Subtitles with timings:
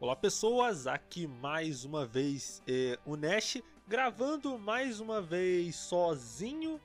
[0.00, 6.80] Olá pessoas, aqui mais uma vez é, o Nash gravando mais uma vez sozinho,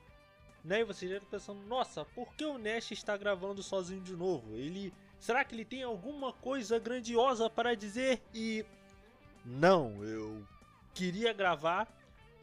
[0.63, 0.81] né?
[0.81, 4.55] E vocês já estão pensando, nossa, por que o Nash está gravando sozinho de novo?
[4.55, 8.21] Ele, será que ele tem alguma coisa grandiosa para dizer?
[8.31, 8.63] E
[9.43, 10.45] não, eu
[10.93, 11.91] queria gravar,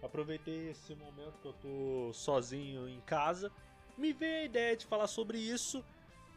[0.03, 3.53] aproveitei esse momento que eu tô sozinho em casa,
[3.97, 5.83] me veio a ideia de falar sobre isso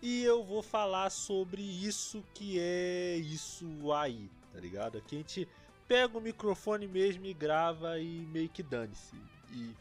[0.02, 4.98] e eu vou falar sobre isso que é isso aí, tá ligado?
[4.98, 5.48] Aqui a gente
[5.88, 9.16] pega o microfone mesmo e grava e meio que dane-se.
[9.52, 9.75] E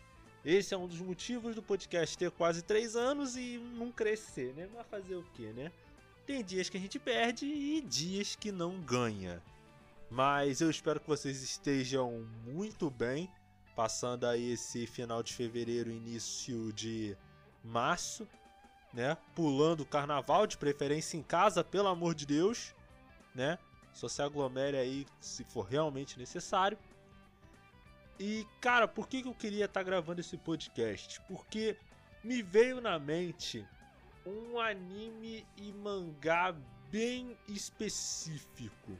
[0.44, 4.68] esse é um dos motivos do podcast ter quase 3 anos e não crescer, né?
[4.74, 5.70] Mas fazer o que, né?
[6.26, 9.42] Tem dias que a gente perde e dias que não ganha.
[10.10, 13.30] Mas eu espero que vocês estejam muito bem,
[13.76, 17.16] passando aí esse final de fevereiro, início de
[17.62, 18.26] março
[18.92, 19.16] né?
[19.34, 22.74] Pulando o carnaval, de preferência em casa, pelo amor de Deus,
[23.34, 23.58] né?
[23.92, 26.78] Só se aglomere aí se for realmente necessário.
[28.18, 31.20] E, cara, por que eu queria estar tá gravando esse podcast?
[31.22, 31.76] Porque
[32.22, 33.66] me veio na mente
[34.26, 36.54] um anime e mangá
[36.90, 38.98] bem específico.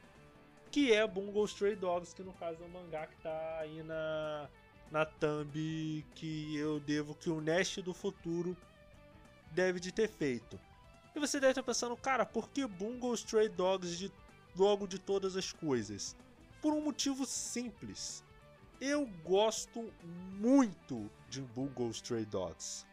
[0.71, 4.47] Que é Bungo Stray Dogs, que no caso é um mangá que tá aí na,
[4.91, 8.55] na thumb que eu devo que o Nest do futuro
[9.51, 10.59] deve de ter feito.
[11.15, 14.11] E você deve estar pensando, cara, por que Bungo Stray Dogs de,
[14.55, 16.15] logo de todas as coisas?
[16.61, 18.23] Por um motivo simples.
[18.79, 19.91] Eu gosto
[20.39, 22.85] muito de Bungo Stray Dogs.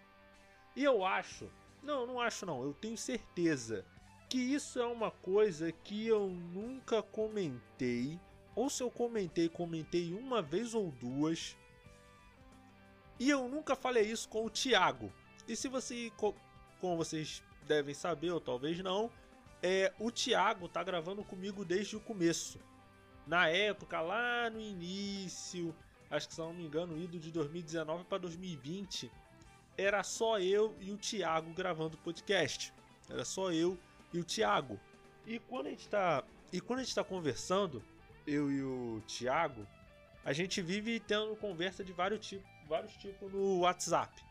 [0.74, 1.48] E eu acho,
[1.82, 3.84] não, não acho não, eu tenho certeza
[4.28, 8.20] que isso é uma coisa que eu nunca comentei,
[8.54, 11.56] ou se eu comentei, comentei uma vez ou duas.
[13.18, 15.12] E eu nunca falei isso com o Thiago.
[15.46, 16.10] E se você
[16.86, 19.10] como vocês devem saber, ou talvez não,
[19.60, 22.60] é, o Thiago tá gravando comigo desde o começo.
[23.26, 25.74] Na época, lá no início,
[26.08, 29.10] acho que se não me engano, ido de 2019 para 2020,
[29.76, 32.72] era só eu e o Thiago gravando podcast.
[33.10, 33.76] Era só eu
[34.12, 34.78] e o Thiago.
[35.26, 37.82] E quando a gente tá, e quando a gente tá conversando,
[38.24, 39.66] eu e o Thiago,
[40.24, 44.22] a gente vive tendo conversa de vários tipos, vários tipos no WhatsApp,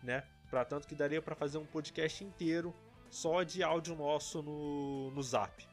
[0.00, 0.24] né?
[0.54, 2.72] Para tanto que daria para fazer um podcast inteiro
[3.10, 5.66] só de áudio nosso no, no Zap.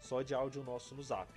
[0.00, 1.28] Só de áudio nosso no Zap.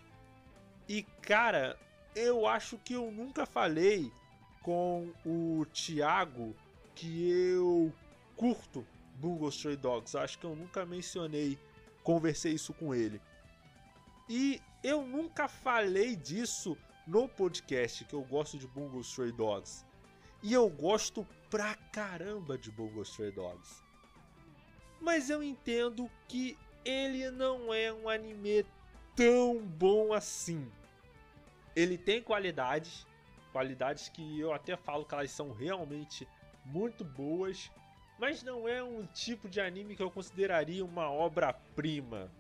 [0.88, 1.76] E cara,
[2.16, 4.14] eu acho que eu nunca falei
[4.62, 6.56] com o Thiago
[6.94, 7.92] que eu
[8.36, 8.86] curto
[9.16, 10.16] Bungo Stray Dogs.
[10.16, 11.58] Acho que eu nunca mencionei,
[12.04, 13.20] conversei isso com ele.
[14.30, 19.90] E eu nunca falei disso no podcast que eu gosto de Bungo Stray Dogs.
[20.44, 23.84] E eu gosto pra caramba de Bungo Stray Dogs.
[25.00, 28.66] Mas eu entendo que ele não é um anime
[29.16, 30.72] tão bom assim.
[31.76, 33.06] Ele tem qualidades,
[33.52, 36.28] qualidades que eu até falo que elas são realmente
[36.66, 37.70] muito boas,
[38.20, 42.32] mas não é um tipo de anime que eu consideraria uma obra-prima.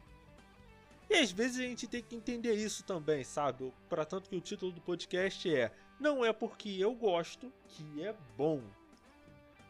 [1.09, 3.73] E às vezes a gente tem que entender isso também, sabe?
[3.89, 8.15] Para tanto que o título do podcast é Não é porque eu gosto que é
[8.35, 8.59] bom.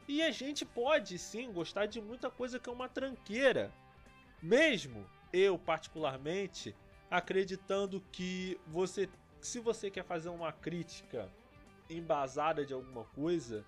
[0.07, 3.69] E a gente pode sim gostar de muita coisa que é uma tranqueira.
[4.41, 6.73] Mesmo eu, particularmente,
[7.09, 9.09] acreditando que você,
[9.41, 11.29] se você quer fazer uma crítica
[11.89, 13.65] embasada de alguma coisa,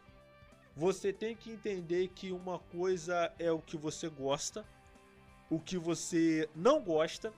[0.74, 4.66] você tem que entender que uma coisa é o que você gosta,
[5.50, 7.34] o que você não gosta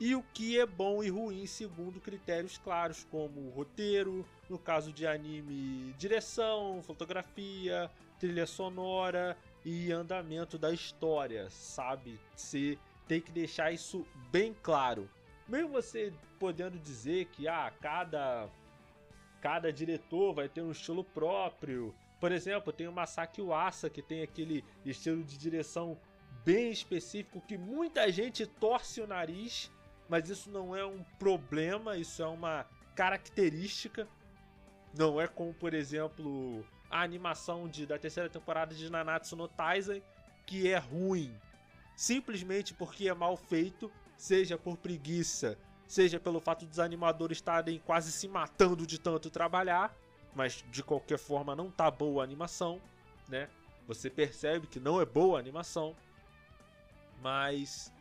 [0.00, 5.06] e o que é bom e ruim segundo critérios claros, como roteiro, no caso de
[5.06, 12.20] anime, direção, fotografia, trilha sonora e andamento da história, sabe?
[12.36, 12.78] Você
[13.08, 15.10] tem que deixar isso bem claro.
[15.48, 18.48] Mesmo você podendo dizer que ah, cada
[19.40, 21.94] cada diretor vai ter um estilo próprio.
[22.20, 25.98] Por exemplo, tem o Masaki Uasa que tem aquele estilo de direção
[26.44, 29.70] bem específico que muita gente torce o nariz
[30.08, 34.08] mas isso não é um problema, isso é uma característica.
[34.96, 40.02] Não é como, por exemplo, a animação de, da terceira temporada de Nanatsu no Taizai,
[40.46, 41.34] que é ruim.
[41.94, 48.10] Simplesmente porque é mal feito, seja por preguiça, seja pelo fato dos animadores estarem quase
[48.10, 49.94] se matando de tanto trabalhar,
[50.34, 52.80] mas de qualquer forma não tá boa a animação,
[53.28, 53.48] né?
[53.86, 55.94] Você percebe que não é boa a animação.
[57.20, 57.92] Mas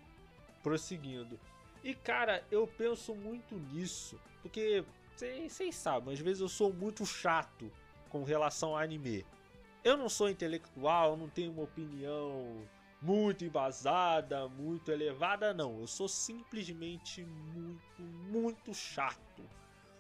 [0.62, 1.40] prosseguindo,
[1.88, 4.84] e cara, eu penso muito nisso, porque
[5.16, 7.72] vocês sabem, às vezes eu sou muito chato
[8.10, 9.26] com relação a anime.
[9.86, 12.62] Eu não sou intelectual, não tenho uma opinião
[13.02, 15.80] muito embasada, muito elevada, não.
[15.80, 19.42] Eu sou simplesmente muito, muito chato.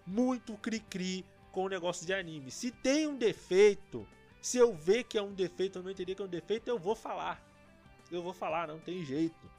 [0.05, 1.23] Muito cri-cri
[1.53, 2.51] com o negócio de anime.
[2.51, 4.05] Se tem um defeito,
[4.41, 6.77] se eu ver que é um defeito, eu não entender que é um defeito, eu
[6.77, 7.41] vou falar.
[8.11, 9.56] Eu vou falar, não tem jeito.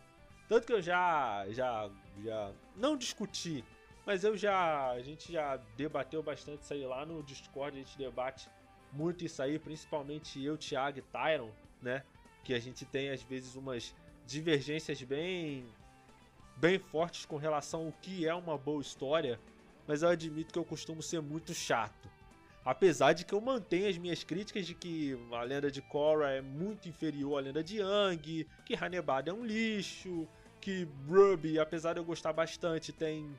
[0.48, 1.90] Tanto que eu já, já,
[2.24, 3.62] já não discuti,
[4.06, 7.98] mas eu já, a gente já debateu bastante isso aí lá no Discord, a gente
[7.98, 8.48] debate
[8.90, 11.50] muito isso aí, principalmente eu, Thiago e Tyron,
[11.82, 12.02] né?
[12.42, 13.94] Que a gente tem às vezes umas
[14.26, 15.66] divergências bem
[16.56, 19.38] bem fortes com relação ao que é uma boa história,
[19.86, 22.10] mas eu admito que eu costumo ser muito chato.
[22.64, 26.40] Apesar de que eu mantenho as minhas críticas de que a lenda de Korra é
[26.40, 30.28] muito inferior à lenda de Yang, que Hanebada é um lixo,
[30.60, 33.36] que Ruby, apesar de eu gostar bastante, tem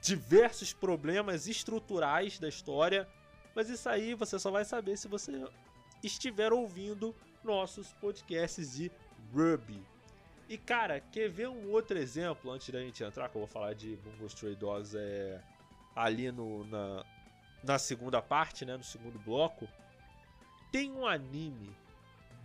[0.00, 3.08] diversos problemas estruturais da história,
[3.54, 5.32] mas isso aí você só vai saber se você
[6.02, 8.90] estiver ouvindo nossos podcasts de
[9.32, 9.82] Ruby.
[10.48, 13.74] E cara, quer ver um outro exemplo antes da gente entrar, que eu vou falar
[13.74, 15.42] de Bungo Stray Dogs é,
[15.94, 17.04] ali no, na,
[17.64, 19.66] na segunda parte, né, no segundo bloco.
[20.70, 21.74] Tem um anime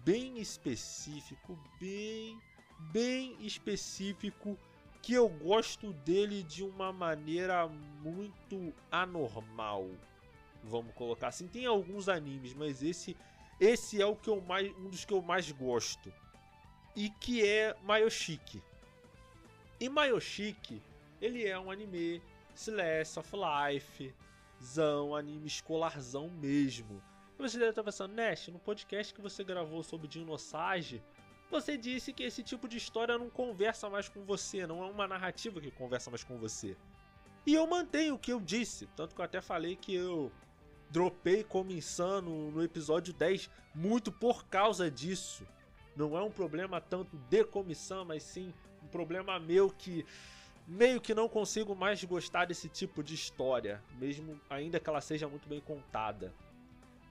[0.04, 2.40] bem específico, bem,
[2.92, 4.58] bem específico,
[5.02, 9.90] que eu gosto dele de uma maneira muito anormal.
[10.64, 11.48] Vamos colocar assim.
[11.48, 13.18] Tem alguns animes, mas esse
[13.60, 16.12] esse é o que eu mais um dos que eu mais gosto.
[16.96, 18.62] E que é Mayoshiki.
[19.80, 20.82] E Mayoshiki,
[21.22, 22.22] ele é um anime
[22.56, 24.14] slice of life,
[24.64, 27.02] zão, anime escolarzão mesmo.
[27.38, 31.02] E você deve estar pensando, Nash, no podcast que você gravou sobre Dinosage,
[31.52, 35.08] você disse que esse tipo de história não conversa mais com você, não é uma
[35.08, 36.76] narrativa que conversa mais com você.
[37.46, 40.32] E eu mantenho o que eu disse, tanto que eu até falei que eu
[40.90, 45.46] dropei como insano no episódio 10 muito por causa disso.
[45.96, 48.54] Não é um problema tanto de comissão, mas sim
[48.84, 50.06] um problema meu que
[50.68, 55.28] meio que não consigo mais gostar desse tipo de história, mesmo ainda que ela seja
[55.28, 56.34] muito bem contada.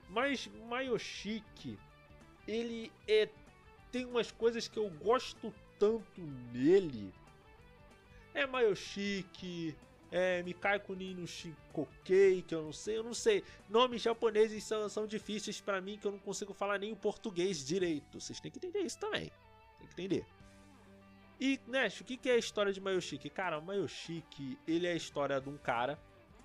[0.09, 1.79] Mas Mayoshiki,
[2.47, 3.29] ele é
[3.91, 6.21] tem umas coisas que eu gosto tanto
[6.53, 7.13] nele.
[8.33, 9.77] É Mayoshiki,
[10.11, 13.45] é Mikai Kunin no Shinkokei, que eu não sei, eu não sei.
[13.69, 17.65] Nomes japoneses são, são difíceis para mim que eu não consigo falar nem o português
[17.65, 18.21] direito.
[18.21, 19.31] Vocês têm que entender isso também.
[19.79, 20.27] Tem que entender.
[21.41, 23.31] E, Nash, o que é a história de Mayoshiki?
[23.31, 25.99] Cara, o Mayoshiki, ele é a história de um cara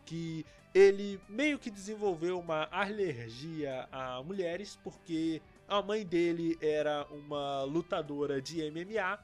[0.06, 7.64] que ele meio que desenvolveu uma alergia a mulheres porque a mãe dele era uma
[7.64, 9.20] lutadora de MMA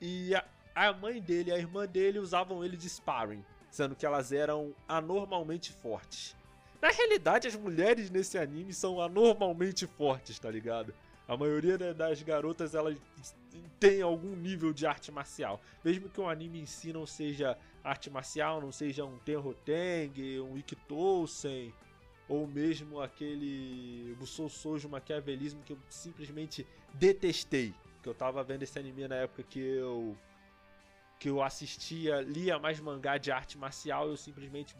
[0.00, 4.04] e a, a mãe dele e a irmã dele usavam ele de sparring, sendo que
[4.04, 6.36] elas eram anormalmente fortes.
[6.82, 10.92] Na realidade, as mulheres nesse anime são anormalmente fortes, tá ligado?
[11.26, 12.98] A maioria das garotas elas
[13.80, 18.10] tem algum nível de arte marcial, mesmo que o anime em si não seja arte
[18.10, 21.72] marcial, não seja um Tenroteng, um Ikitosen,
[22.28, 27.74] ou mesmo aquele Musou Sojo Maquiavelismo que eu simplesmente detestei.
[28.02, 30.16] Que eu tava vendo esse anime na época que eu
[31.18, 34.76] que eu assistia, lia mais mangá de arte marcial, eu simplesmente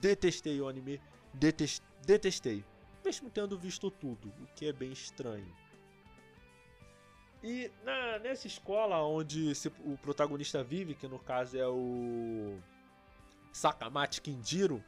[0.00, 1.00] detestei o anime,
[1.32, 2.64] detest, detestei.
[3.04, 5.52] Mesmo tendo visto tudo, o que é bem estranho.
[7.42, 9.52] E na, nessa escola onde
[9.84, 12.58] o protagonista vive, que no caso é o
[13.52, 14.82] Sakamatsu Kinjiro,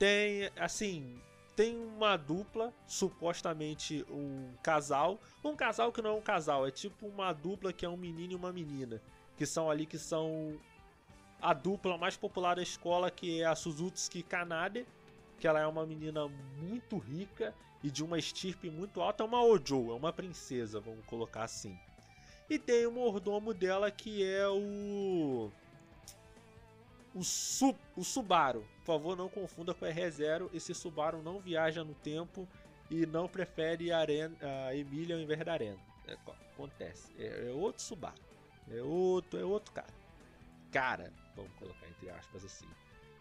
[0.00, 1.20] tem, assim,
[1.54, 5.20] tem uma dupla, supostamente um casal.
[5.44, 8.32] Um casal que não é um casal, é tipo uma dupla que é um menino
[8.32, 9.00] e uma menina.
[9.36, 10.58] Que são ali, que são
[11.40, 14.86] a dupla mais popular da escola, que é a Suzutsuki Kanade.
[15.38, 16.26] Que ela é uma menina
[16.58, 17.54] muito rica
[17.84, 19.22] e de uma estirpe muito alta.
[19.22, 21.78] É uma Ojo, é uma princesa, vamos colocar assim.
[22.48, 25.50] E tem o mordomo dela que é o
[27.14, 28.66] o, Su, o Subaru.
[28.78, 30.50] Por favor, não confunda com R0.
[30.52, 32.48] Esse Subaru não viaja no tempo
[32.90, 34.36] e não prefere a, Arena,
[34.68, 35.78] a Emília ao invés da Arena.
[36.06, 36.16] É,
[36.54, 37.12] acontece.
[37.18, 38.20] É, é, outro Subaru.
[38.70, 39.92] É outro, é outro cara.
[40.70, 42.68] Cara, vamos colocar entre aspas assim.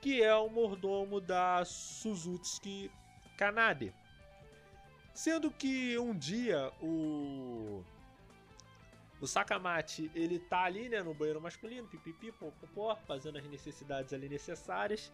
[0.01, 2.91] Que é o mordomo da Suzuki
[3.37, 3.93] Kanade.
[5.13, 7.83] Sendo que um dia o
[9.21, 14.29] o Sakamate, ele tá ali, né, no banheiro masculino, pipipi, popopó, fazendo as necessidades ali
[14.29, 15.11] necessárias.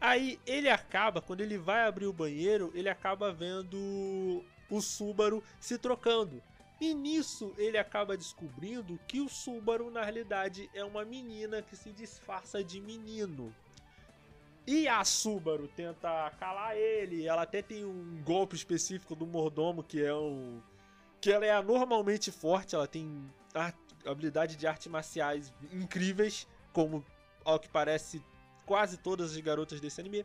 [0.00, 5.78] Aí ele acaba, quando ele vai abrir o banheiro, ele acaba vendo o Subaru se
[5.78, 6.42] trocando.
[6.80, 11.92] E nisso ele acaba descobrindo que o Subaru na realidade é uma menina que se
[11.92, 13.54] disfarça de menino.
[14.66, 20.02] E a Subaru tenta calar ele, ela até tem um golpe específico do mordomo que
[20.02, 20.60] é um
[21.20, 23.22] que ela é anormalmente forte, ela tem
[24.04, 27.04] habilidade de artes marciais incríveis, como
[27.44, 28.22] ao que parece
[28.64, 30.24] quase todas as garotas desse anime.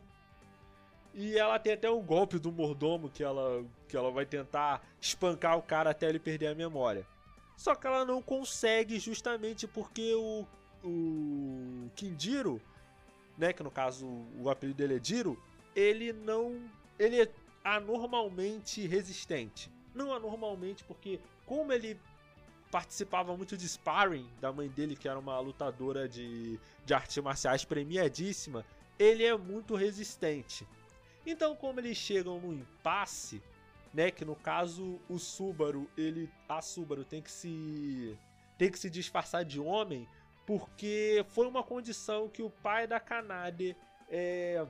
[1.14, 5.56] E ela tem até um golpe do mordomo que ela, que ela vai tentar espancar
[5.56, 7.06] o cara até ele perder a memória.
[7.56, 10.46] Só que ela não consegue justamente porque o,
[10.84, 12.60] o Kindiro,
[13.36, 14.06] né, que no caso
[14.40, 15.36] o apelido dele é Diro,
[15.74, 16.56] ele não.
[16.98, 17.28] ele é
[17.64, 19.70] anormalmente resistente.
[19.92, 21.98] Não anormalmente, porque como ele
[22.70, 27.64] participava muito de sparring da mãe dele, que era uma lutadora de, de artes marciais
[27.64, 28.64] premiadíssima,
[28.98, 30.66] ele é muito resistente.
[31.26, 33.42] Então, como eles chegam no impasse,
[33.92, 38.16] né, que no caso o Subaru, ele a Subaru tem que se
[38.56, 40.08] tem que se disfarçar de homem,
[40.46, 43.76] porque foi uma condição que o pai da Kanade
[44.08, 44.66] é,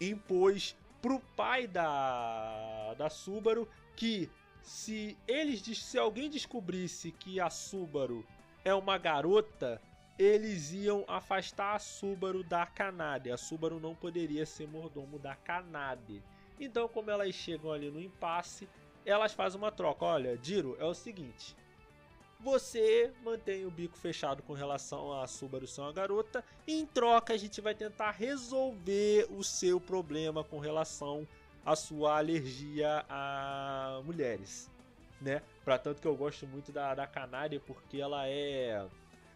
[0.00, 4.30] impôs pro pai da da Subaru que
[4.62, 8.24] se eles se alguém descobrisse que a Subaru
[8.64, 9.80] é uma garota,
[10.18, 13.30] eles iam afastar a Subaru da Kanade.
[13.30, 16.22] A Subaru não poderia ser mordomo da Kanade.
[16.60, 18.68] Então, como elas chegam ali no impasse,
[19.04, 20.04] elas fazem uma troca.
[20.04, 21.56] Olha, Diro, é o seguinte:
[22.38, 27.34] você mantém o bico fechado com relação a Subaru ser uma garota, e em troca
[27.34, 31.41] a gente vai tentar resolver o seu problema com relação a
[31.76, 34.70] sua alergia a mulheres,
[35.20, 35.42] né?
[35.64, 38.86] Para tanto que eu gosto muito da, da Canária porque ela é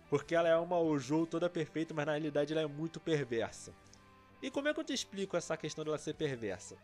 [0.08, 3.72] porque ela é uma Ojo toda perfeita, mas na realidade ela é muito perversa.
[4.42, 6.76] E como é que eu te explico essa questão dela ser perversa?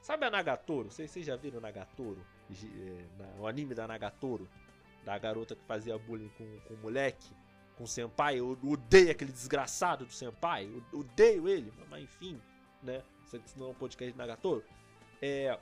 [0.00, 0.90] Sabe a Nagatoro?
[0.90, 2.24] Vocês, vocês já viram Nagatoro?
[2.50, 4.48] É, o anime da Nagatoro?
[5.04, 7.32] Da garota que fazia bullying com, com o moleque?
[7.76, 8.38] Com o senpai?
[8.38, 10.68] Eu odeio aquele desgraçado do senpai.
[10.92, 11.72] Eu odeio ele.
[11.88, 12.40] Mas enfim,
[12.82, 13.02] né?
[13.36, 14.64] Isso não é um podcast de Nagatoro.
[15.20, 15.58] É,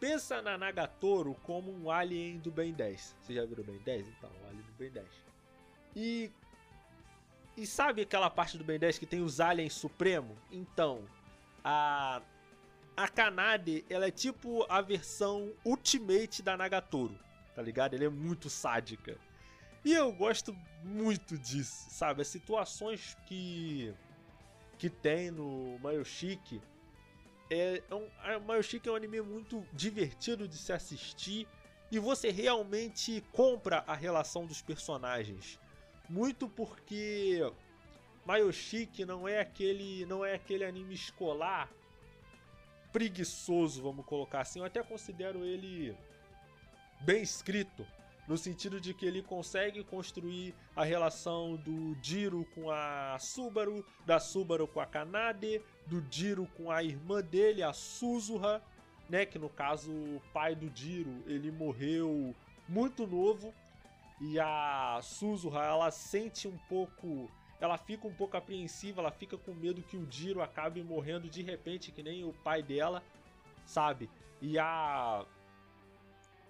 [0.00, 3.16] pensa na Nagatoro como um alien do Ben 10.
[3.20, 4.08] Você já viu o Ben 10?
[4.08, 5.06] Então, o alien do Ben 10.
[5.96, 6.30] E.
[7.56, 10.36] E sabe aquela parte do Ben 10 que tem os aliens supremo?
[10.50, 11.04] Então,
[11.64, 12.22] a.
[12.96, 17.16] A Kanade, ela é tipo a versão Ultimate da Nagatoro,
[17.54, 17.94] tá ligado?
[17.94, 19.16] Ela é muito sádica.
[19.84, 22.22] E eu gosto muito disso, sabe?
[22.22, 23.94] As situações que
[24.78, 26.60] que tem no Mayoshiki.
[27.50, 31.48] É, é um, a Mayoshiki é um anime muito divertido de se assistir
[31.90, 35.58] e você realmente compra a relação dos personagens.
[36.08, 37.40] Muito porque
[38.24, 41.70] Mayoshiki não é aquele não é aquele anime escolar
[42.92, 44.60] preguiçoso, vamos colocar assim.
[44.60, 45.96] Eu até considero ele
[47.00, 47.86] bem escrito
[48.28, 54.20] no sentido de que ele consegue construir a relação do Jiro com a Subaru, da
[54.20, 58.62] Subaru com a Kanade, do Jiro com a irmã dele, a Suzuha,
[59.08, 62.34] né, que no caso o pai do Jiro, ele morreu
[62.68, 63.54] muito novo
[64.20, 69.54] e a Suzuha, ela sente um pouco, ela fica um pouco apreensiva, ela fica com
[69.54, 73.02] medo que o Jiro acabe morrendo de repente, que nem o pai dela,
[73.64, 74.10] sabe?
[74.42, 75.24] E a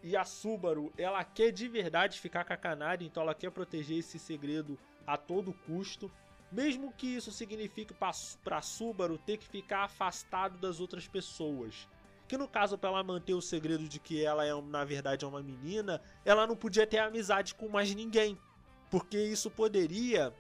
[0.03, 3.99] e a Subaru, ela quer de verdade ficar com a Kanade, então ela quer proteger
[3.99, 6.11] esse segredo a todo custo.
[6.51, 11.89] Mesmo que isso signifique para Subaru ter que ficar afastado das outras pessoas.
[12.27, 15.29] Que no caso, para ela manter o segredo de que ela é na verdade é
[15.29, 18.39] uma menina, ela não podia ter amizade com mais ninguém.
[18.91, 20.33] Porque isso poderia,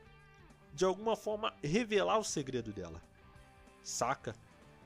[0.72, 3.02] de alguma forma, revelar o segredo dela.
[3.82, 4.34] Saca?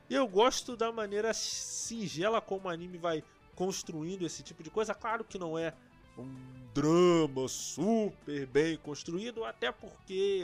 [0.09, 3.23] Eu gosto da maneira singela como o anime vai
[3.55, 4.93] construindo esse tipo de coisa.
[4.93, 5.73] Claro que não é
[6.17, 6.29] um
[6.73, 10.43] drama super bem construído, até porque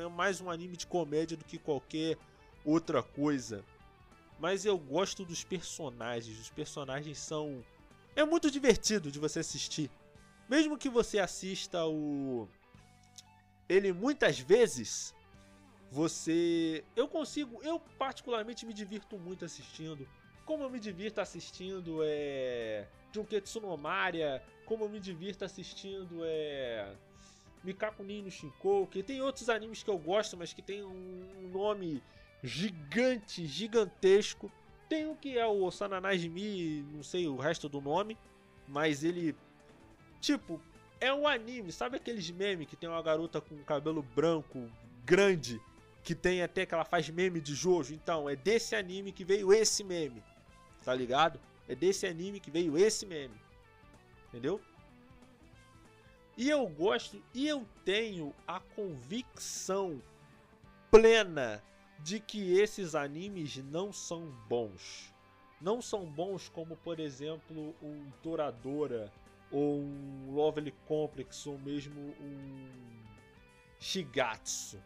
[0.00, 2.16] é mais um anime de comédia do que qualquer
[2.64, 3.64] outra coisa.
[4.38, 6.38] Mas eu gosto dos personagens.
[6.38, 7.64] Os personagens são.
[8.14, 9.90] É muito divertido de você assistir.
[10.48, 12.48] Mesmo que você assista o.
[13.68, 15.14] Ele muitas vezes.
[15.90, 16.84] Você.
[16.94, 17.62] Eu consigo.
[17.62, 20.06] Eu, particularmente, me divirto muito assistindo
[20.46, 26.94] como eu me divirto assistindo é Junketsu no Maria, como eu me divirto assistindo é
[27.64, 28.30] Mikaku Nino
[28.90, 32.00] que tem outros animes que eu gosto, mas que tem um nome
[32.42, 34.50] gigante, gigantesco.
[34.88, 38.16] Tem o que é o Sananajimi, não sei o resto do nome,
[38.68, 39.34] mas ele
[40.20, 40.62] tipo,
[41.00, 44.70] é um anime, sabe aqueles memes que tem uma garota com cabelo branco
[45.04, 45.60] grande
[46.04, 47.92] que tem até que ela faz meme de Jojo?
[47.92, 50.22] Então, é desse anime que veio esse meme
[50.86, 51.38] tá ligado?
[51.68, 53.34] É desse anime que veio esse meme.
[54.28, 54.60] Entendeu?
[56.36, 60.00] E eu gosto e eu tenho a convicção
[60.90, 61.62] plena
[61.98, 65.12] de que esses animes não são bons.
[65.60, 69.10] não são bons como, por exemplo, um Toradora
[69.50, 72.68] ou um Lovely Complex ou mesmo um
[73.80, 74.78] Shigatsu.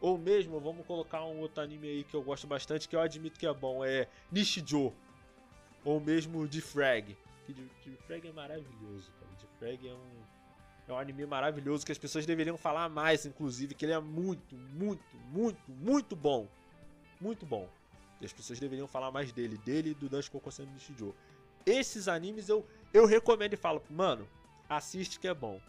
[0.00, 3.38] Ou mesmo, vamos colocar um outro anime aí que eu gosto bastante, que eu admito
[3.38, 4.92] que é bom, é Nishijo.
[5.84, 7.16] Ou mesmo The Frag.
[7.46, 9.32] The Frag é maravilhoso, cara.
[9.40, 10.22] The Frag é um,
[10.88, 14.54] é um anime maravilhoso que as pessoas deveriam falar mais, inclusive, que ele é muito,
[14.54, 16.46] muito, muito, muito bom.
[17.20, 17.68] Muito bom.
[18.20, 21.14] E as pessoas deveriam falar mais dele, dele e do Dance Kokosen Nishijo.
[21.64, 24.28] Esses animes eu, eu recomendo e falo, mano,
[24.68, 25.60] assiste que é bom.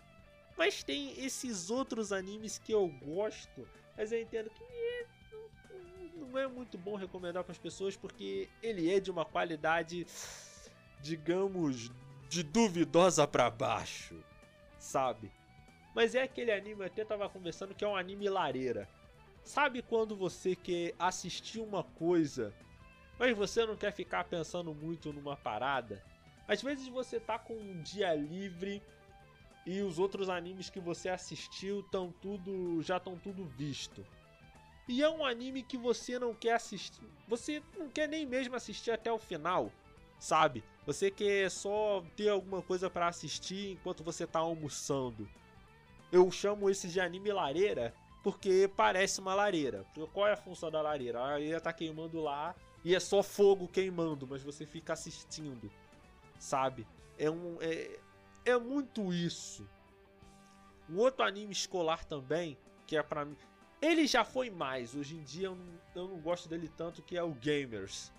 [0.57, 3.67] Mas tem esses outros animes que eu gosto,
[3.97, 4.63] mas eu entendo que
[6.17, 10.05] não é muito bom recomendar para as pessoas porque ele é de uma qualidade,
[11.01, 11.91] digamos,
[12.29, 14.23] de duvidosa para baixo,
[14.77, 15.31] sabe?
[15.95, 18.87] Mas é aquele anime, eu até tava conversando que é um anime lareira.
[19.43, 22.53] Sabe quando você quer assistir uma coisa,
[23.17, 26.03] mas você não quer ficar pensando muito numa parada?
[26.47, 28.83] Às vezes você tá com um dia livre
[29.67, 34.03] e os outros animes que você assistiu estão tudo já estão tudo visto.
[34.87, 38.91] E é um anime que você não quer assistir, você não quer nem mesmo assistir
[38.91, 39.69] até o final,
[40.17, 40.63] sabe?
[40.85, 45.29] Você quer só ter alguma coisa para assistir enquanto você tá almoçando.
[46.09, 47.93] Eu chamo esse de anime lareira
[48.23, 49.85] porque parece uma lareira.
[50.13, 51.19] Qual é a função da lareira?
[51.19, 52.55] A lareira tá queimando lá
[52.85, 55.69] e é só fogo queimando, mas você fica assistindo,
[56.39, 56.87] sabe?
[57.17, 57.99] É um é,
[58.49, 59.67] é muito isso.
[60.89, 63.35] Um outro anime escolar também, que é para mim,
[63.81, 64.95] ele já foi mais.
[64.95, 68.11] Hoje em dia eu não, eu não gosto dele tanto, que é o Gamers.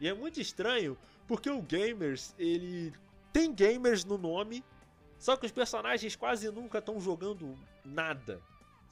[0.00, 0.96] E é muito estranho,
[1.26, 2.92] porque o Gamers, ele
[3.32, 4.64] tem gamers no nome,
[5.18, 8.42] só que os personagens quase nunca estão jogando nada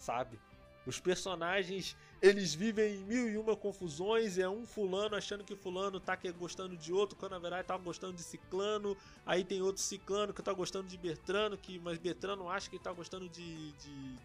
[0.02, 0.38] sabe?
[0.84, 5.98] Os personagens, eles vivem em mil e uma confusões, é um fulano achando que fulano
[5.98, 10.32] tá gostando de outro, quando na verdade tá gostando de ciclano, aí tem outro ciclano
[10.32, 14.16] que tá gostando de Bertrano, que mas Bertrano acha que tá gostando de, de, de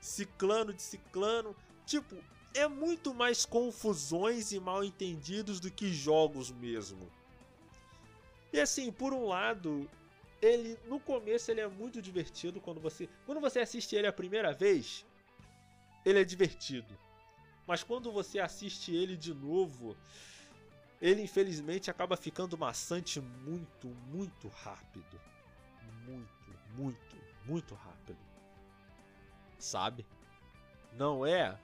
[0.00, 1.54] ciclano de ciclano.
[1.86, 2.16] Tipo,
[2.54, 7.08] é muito mais confusões e mal entendidos do que jogos mesmo.
[8.52, 9.88] E assim, por um lado,
[10.40, 14.52] ele no começo ele é muito divertido quando você quando você assiste ele a primeira
[14.52, 15.06] vez,
[16.04, 16.98] ele é divertido.
[17.66, 19.96] Mas quando você assiste ele de novo,
[21.00, 25.20] ele infelizmente acaba ficando maçante muito, muito rápido.
[26.04, 28.18] Muito, muito, muito rápido.
[29.58, 30.06] Sabe?
[30.92, 31.58] Não é?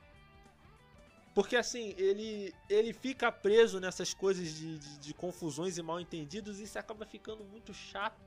[1.35, 6.59] Porque assim, ele, ele fica preso nessas coisas de, de, de confusões e mal entendidos
[6.59, 8.21] e isso acaba ficando muito chato.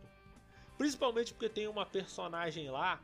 [0.78, 3.02] Principalmente porque tem uma personagem lá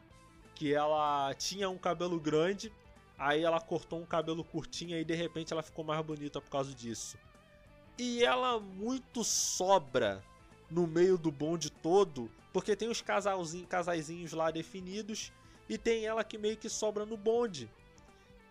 [0.55, 2.71] que ela tinha um cabelo grande,
[3.17, 6.73] aí ela cortou um cabelo curtinho e de repente ela ficou mais bonita por causa
[6.73, 7.17] disso.
[7.97, 10.23] E ela muito sobra
[10.69, 15.31] no meio do bonde todo, porque tem os casalzinhos, casaizinhos lá definidos
[15.67, 17.69] e tem ela que meio que sobra no bonde.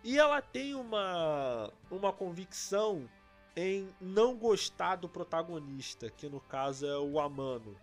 [0.03, 3.09] E ela tem uma uma convicção
[3.55, 7.75] em não gostar do protagonista, que no caso é o Amano.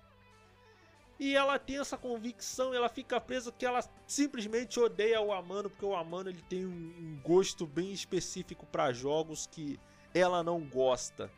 [1.19, 5.85] E ela tem essa convicção, ela fica presa que ela simplesmente odeia o Amano, porque
[5.85, 9.79] o Amano ele tem um gosto bem específico para jogos que
[10.13, 11.31] ela não gosta.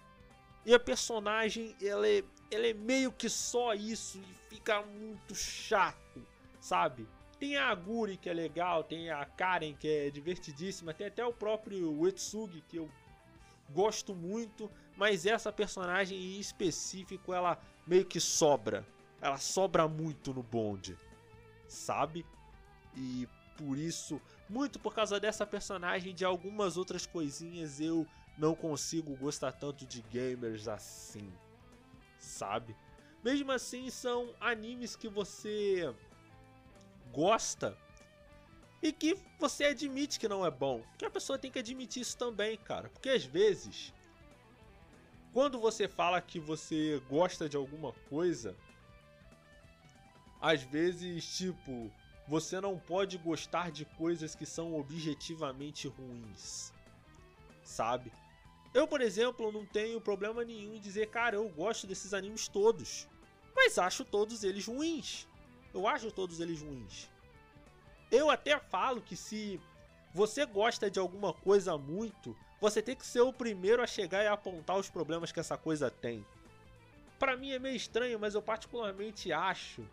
[0.65, 6.27] E a personagem, ela é, ela é meio que só isso e fica muito chato,
[6.59, 7.07] sabe?
[7.39, 11.35] Tem a Aguri que é legal, tem a Karen que é divertidíssima, tem até o
[11.35, 12.91] próprio Uetsugi que eu
[13.69, 18.87] gosto muito, mas essa personagem em específico ela meio que sobra
[19.21, 20.97] ela sobra muito no bonde,
[21.67, 22.25] sabe?
[22.95, 29.17] E por isso, muito por causa dessa personagem de algumas outras coisinhas, eu não consigo
[29.17, 31.33] gostar tanto de gamers assim,
[32.19, 32.77] sabe?
[33.25, 35.93] Mesmo assim, são animes que você
[37.13, 37.77] gosta
[38.83, 40.83] e que você admite que não é bom.
[40.99, 42.89] Que a pessoa tem que admitir isso também, cara.
[42.91, 43.93] Porque às vezes,
[45.33, 48.55] quando você fala que você gosta de alguma coisa,
[50.41, 51.91] às vezes, tipo,
[52.29, 56.73] você não pode gostar de coisas que são objetivamente ruins.
[57.63, 58.13] Sabe?
[58.75, 63.09] Eu, por exemplo, não tenho problema nenhum em dizer, cara, eu gosto desses animes todos.
[63.55, 65.27] Mas acho todos eles ruins.
[65.73, 67.09] Eu acho todos eles ruins.
[68.11, 69.61] Eu até falo que se
[70.13, 74.27] você gosta de alguma coisa muito, você tem que ser o primeiro a chegar e
[74.27, 76.25] apontar os problemas que essa coisa tem.
[77.19, 79.87] Para mim é meio estranho, mas eu particularmente acho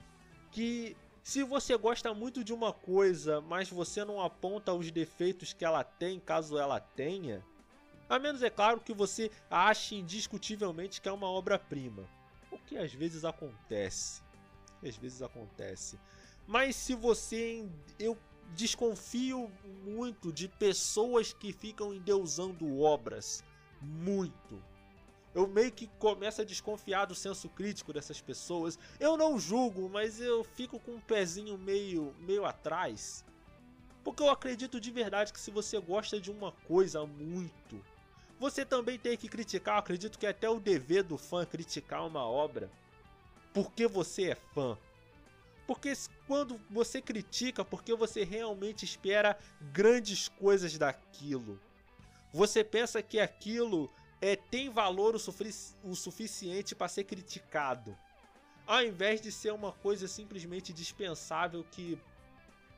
[0.54, 5.66] que se você gosta muito de uma coisa, mas você não aponta os defeitos que
[5.66, 7.44] ela tem, caso ela tenha,
[8.10, 12.08] A menos, é claro, que você ache indiscutivelmente que é uma obra-prima.
[12.52, 14.22] O que às vezes acontece.
[14.86, 16.00] Às vezes acontece.
[16.46, 17.68] Mas se você.
[17.98, 18.18] Eu
[18.54, 19.52] desconfio
[19.84, 23.44] muito de pessoas que ficam endeusando obras.
[23.82, 24.62] Muito.
[25.34, 28.78] Eu meio que começo a desconfiar do senso crítico dessas pessoas.
[29.00, 33.26] Eu não julgo, mas eu fico com um pezinho meio, meio atrás.
[34.04, 37.84] Porque eu acredito de verdade que se você gosta de uma coisa muito,
[38.39, 39.76] você também tem que criticar.
[39.76, 42.69] Eu acredito que é até o dever do fã criticar uma obra.
[43.54, 44.78] Porque você é fã.
[45.65, 45.93] Porque
[46.28, 49.38] quando você critica, porque você realmente espera
[49.72, 51.60] grandes coisas daquilo.
[52.34, 53.89] Você pensa que aquilo
[54.24, 55.20] é, tem valor o,
[55.84, 57.98] o suficiente para ser criticado.
[58.66, 62.00] Ao invés de ser uma coisa simplesmente dispensável que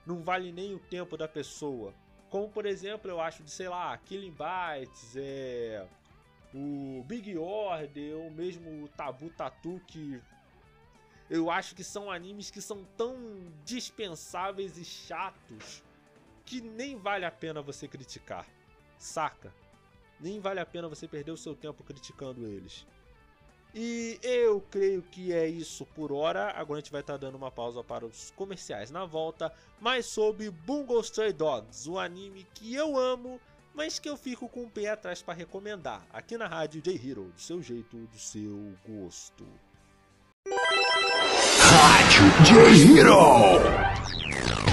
[0.07, 1.93] não vale nem o tempo da pessoa.
[2.31, 5.85] Como por exemplo, eu acho de, sei lá, Killing Bites, é,
[6.51, 10.19] o Big Order, ou mesmo o Tabu Tatu que
[11.29, 13.15] eu acho que são animes que são tão
[13.63, 15.83] dispensáveis e chatos
[16.43, 18.47] que nem vale a pena você criticar.
[18.97, 19.53] Saca?
[20.25, 22.83] Nem vale a pena você perder o seu tempo criticando eles.
[23.75, 26.49] E eu creio que é isso por hora.
[26.55, 29.53] Agora a gente vai estar tá dando uma pausa para os comerciais na volta.
[29.79, 33.39] Mais sobre Bungo Stray Dogs, o anime que eu amo,
[33.75, 36.03] mas que eu fico com o pé atrás para recomendar.
[36.11, 39.45] Aqui na rádio J-Hero, do seu jeito, do seu gosto.
[41.59, 43.61] Rádio J-Hero.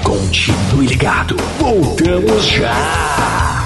[0.02, 1.36] Continue ligado.
[1.58, 3.61] Voltamos já.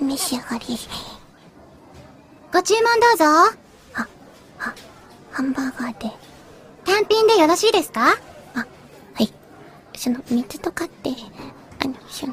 [0.00, 0.64] 召し上がり。
[2.52, 3.24] ご注文どうぞ。
[3.24, 4.08] は、
[4.58, 4.74] は、
[5.32, 6.10] ハンバーガーで。
[6.84, 8.12] 単品でよろしいですか？
[8.54, 8.66] あ、
[9.14, 9.32] はい。
[9.96, 11.10] その、水とかって、
[11.84, 12.32] あの、その、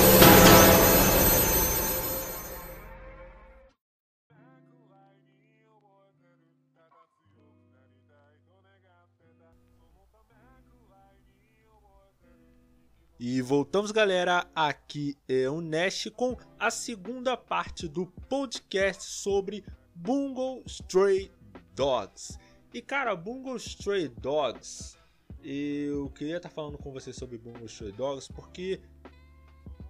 [13.51, 14.47] voltamos, galera.
[14.55, 19.61] Aqui é o Nash com a segunda parte do podcast sobre
[19.93, 21.29] Bungo Stray
[21.75, 22.39] Dogs.
[22.73, 24.95] E cara, Bungo Stray Dogs,
[25.43, 28.79] eu queria estar falando com vocês sobre Bungo Stray Dogs porque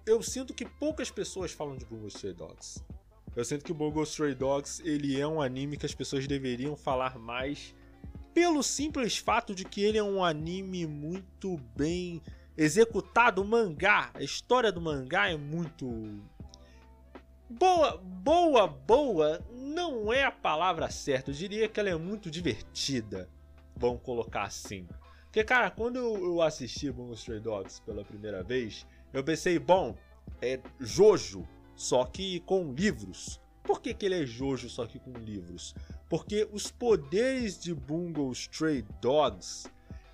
[0.08, 2.84] eu sinto que poucas pessoas falam de Bungo Stray Dogs.
[3.36, 7.20] Eu sinto que Bungo Stray Dogs ele é um anime que as pessoas deveriam falar
[7.20, 7.76] mais
[8.34, 12.24] pelo simples fato de que ele é um anime muito bem
[12.64, 15.88] executado, o mangá, a história do mangá é muito
[17.50, 21.32] boa, boa, boa, não é a palavra certa.
[21.32, 23.28] Eu diria que ela é muito divertida.
[23.76, 24.88] Vamos colocar assim.
[25.24, 29.96] Porque, cara, quando eu assisti Bungo Stray Dogs pela primeira vez, eu pensei, bom,
[30.42, 33.40] é Jojo, só que com livros.
[33.64, 35.74] Por que, que ele é Jojo, só que com livros?
[36.10, 39.68] Porque os poderes de Bungo Stray Dogs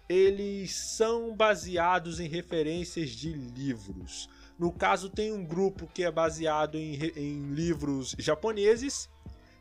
[0.09, 4.29] eles são baseados em referências de livros.
[4.57, 9.09] No caso, tem um grupo que é baseado em, em livros japoneses,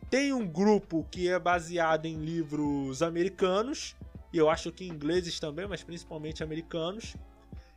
[0.08, 3.96] tem um grupo que é baseado em livros americanos,
[4.32, 7.16] e eu acho que ingleses também, mas principalmente americanos.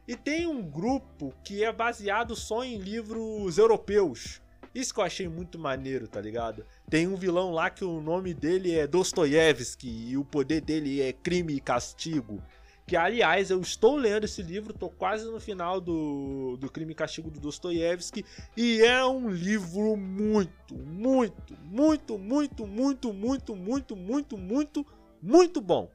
[0.07, 4.41] E tem um grupo que é baseado só em livros europeus.
[4.73, 6.65] Isso que eu achei muito maneiro, tá ligado?
[6.89, 11.11] Tem um vilão lá que o nome dele é Dostoiévski e o poder dele é
[11.11, 12.41] crime e castigo.
[12.89, 16.95] Que, aliás, eu estou lendo esse livro, tô quase no final do, do Crime e
[16.95, 18.25] Castigo do Dostoiévski.
[18.57, 24.85] E é um livro muito, muito, muito, muito, muito, muito, muito, muito, muito,
[25.21, 25.91] muito bom.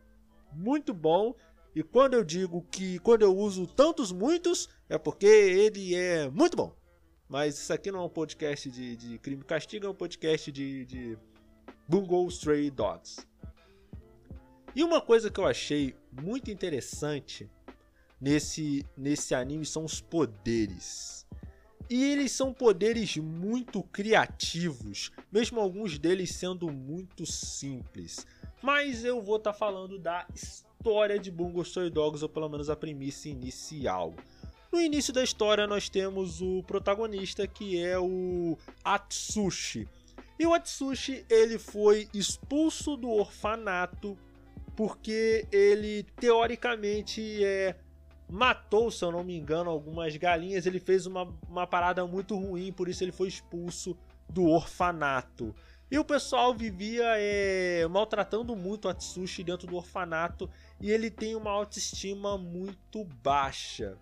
[0.52, 1.34] Muito bom.
[1.74, 6.56] E quando eu digo que quando eu uso tantos muitos, é porque ele é muito
[6.56, 6.76] bom.
[7.28, 10.52] Mas isso aqui não é um podcast de, de crime e castigo, é um podcast
[10.52, 11.18] de, de
[11.88, 13.26] Bungo Stray Dogs.
[14.76, 17.48] E uma coisa que eu achei muito interessante
[18.20, 21.26] nesse, nesse anime são os poderes.
[21.90, 28.26] E eles são poderes muito criativos, mesmo alguns deles sendo muito simples.
[28.62, 32.70] Mas eu vou estar tá falando da história de Bungo Stray Dogs, ou pelo menos
[32.70, 34.14] a premissa inicial.
[34.72, 39.86] No início da história nós temos o protagonista que é o Atsushi.
[40.38, 44.18] E o Atsushi ele foi expulso do orfanato
[44.76, 47.76] porque ele teoricamente é,
[48.28, 50.66] matou, se eu não me engano, algumas galinhas.
[50.66, 53.96] Ele fez uma, uma parada muito ruim, por isso ele foi expulso
[54.28, 55.54] do orfanato.
[55.90, 61.36] E o pessoal vivia é, maltratando muito o Atsushi dentro do orfanato e ele tem
[61.36, 63.96] uma autoestima muito baixa.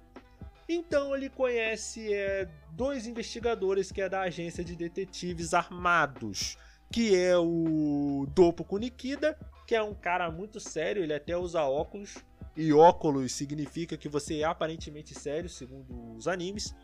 [0.68, 6.56] Então ele conhece é, dois investigadores que é da agência de detetives armados,
[6.90, 9.36] que é o Dopo Kunikida,
[9.72, 12.18] que é um cara muito sério, ele até usa óculos,
[12.54, 16.74] e óculos significa que você é aparentemente sério, segundo os animes.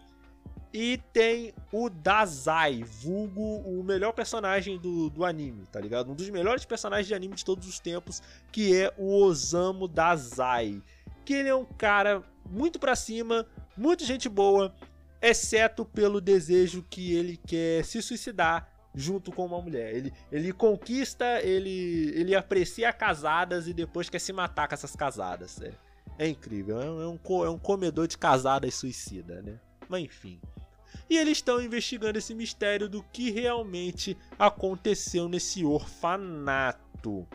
[0.72, 6.10] E tem o Dazai, vulgo o melhor personagem do, do anime, tá ligado?
[6.10, 10.82] Um dos melhores personagens de anime de todos os tempos, que é o Osamu Dazai.
[11.26, 13.46] Que ele é um cara muito pra cima,
[13.76, 14.74] muito gente boa,
[15.20, 19.94] exceto pelo desejo que ele quer se suicidar junto com uma mulher.
[19.94, 25.60] Ele, ele conquista, ele, ele aprecia casadas e depois quer se matar com essas casadas.
[25.60, 25.72] É,
[26.18, 29.58] é incrível, é um, é é um comedor de casadas suicida, né?
[29.88, 30.40] Mas enfim.
[31.08, 37.26] E eles estão investigando esse mistério do que realmente aconteceu nesse orfanato.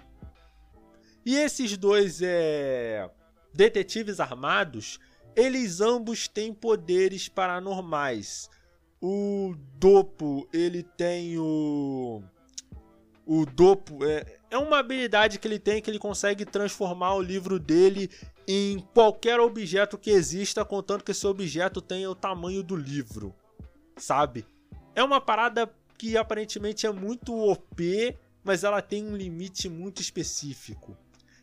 [1.25, 3.09] E esses dois é,
[3.53, 4.99] detetives armados
[5.35, 8.49] eles ambos têm poderes paranormais.
[9.05, 12.23] O Dopo, ele tem o.
[13.25, 17.59] O Dopo é, é uma habilidade que ele tem que ele consegue transformar o livro
[17.59, 18.09] dele
[18.47, 23.35] em qualquer objeto que exista, contando que esse objeto tenha o tamanho do livro.
[23.97, 24.45] Sabe?
[24.95, 30.97] É uma parada que aparentemente é muito OP, mas ela tem um limite muito específico.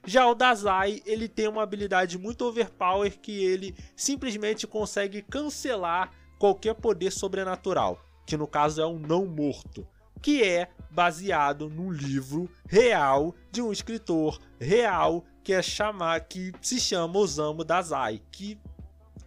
[0.07, 6.75] Já o Dazai, ele tem uma habilidade muito overpower que ele simplesmente consegue cancelar qualquer
[6.75, 9.87] poder sobrenatural, que no caso é um não morto,
[10.23, 16.81] que é baseado num livro real de um escritor real que é chamar que se
[16.81, 18.59] chama Osamu Dazai, que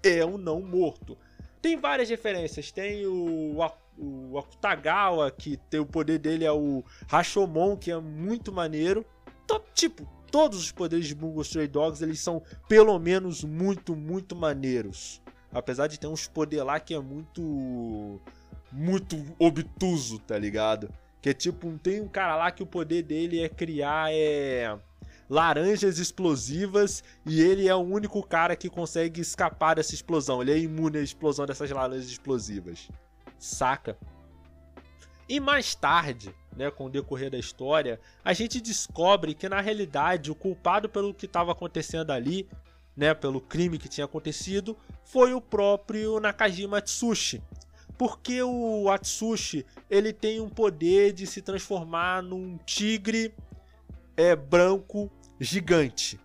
[0.02, 1.16] é um não morto.
[1.62, 3.58] Tem várias referências, tem o
[3.96, 9.06] o Akutagawa, que tem o poder dele é o Rashomon, que é muito maneiro.
[9.46, 14.36] Então, tipo, todos os poderes de Bungo Stray Dogs eles são pelo menos muito, muito
[14.36, 15.22] maneiros.
[15.54, 18.20] Apesar de ter uns poder lá que é muito
[18.72, 20.90] muito obtuso, tá ligado?
[21.22, 24.78] Que é tipo, tem um cara lá que o poder dele é criar é
[25.30, 30.42] laranjas explosivas e ele é o único cara que consegue escapar dessa explosão.
[30.42, 32.90] Ele é imune à explosão dessas laranjas explosivas.
[33.38, 33.98] Saca?
[35.28, 40.30] E mais tarde, né, com o decorrer da história, a gente descobre que na realidade
[40.30, 42.48] o culpado pelo que estava acontecendo ali,
[42.96, 47.42] né, pelo crime que tinha acontecido, foi o próprio Nakajima Atsushi.
[47.98, 53.34] Porque o Atsushi, ele tem um poder de se transformar num tigre
[54.16, 56.20] é branco gigante.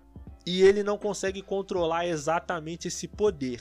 [0.44, 3.61] E ele não consegue controlar exatamente esse poder.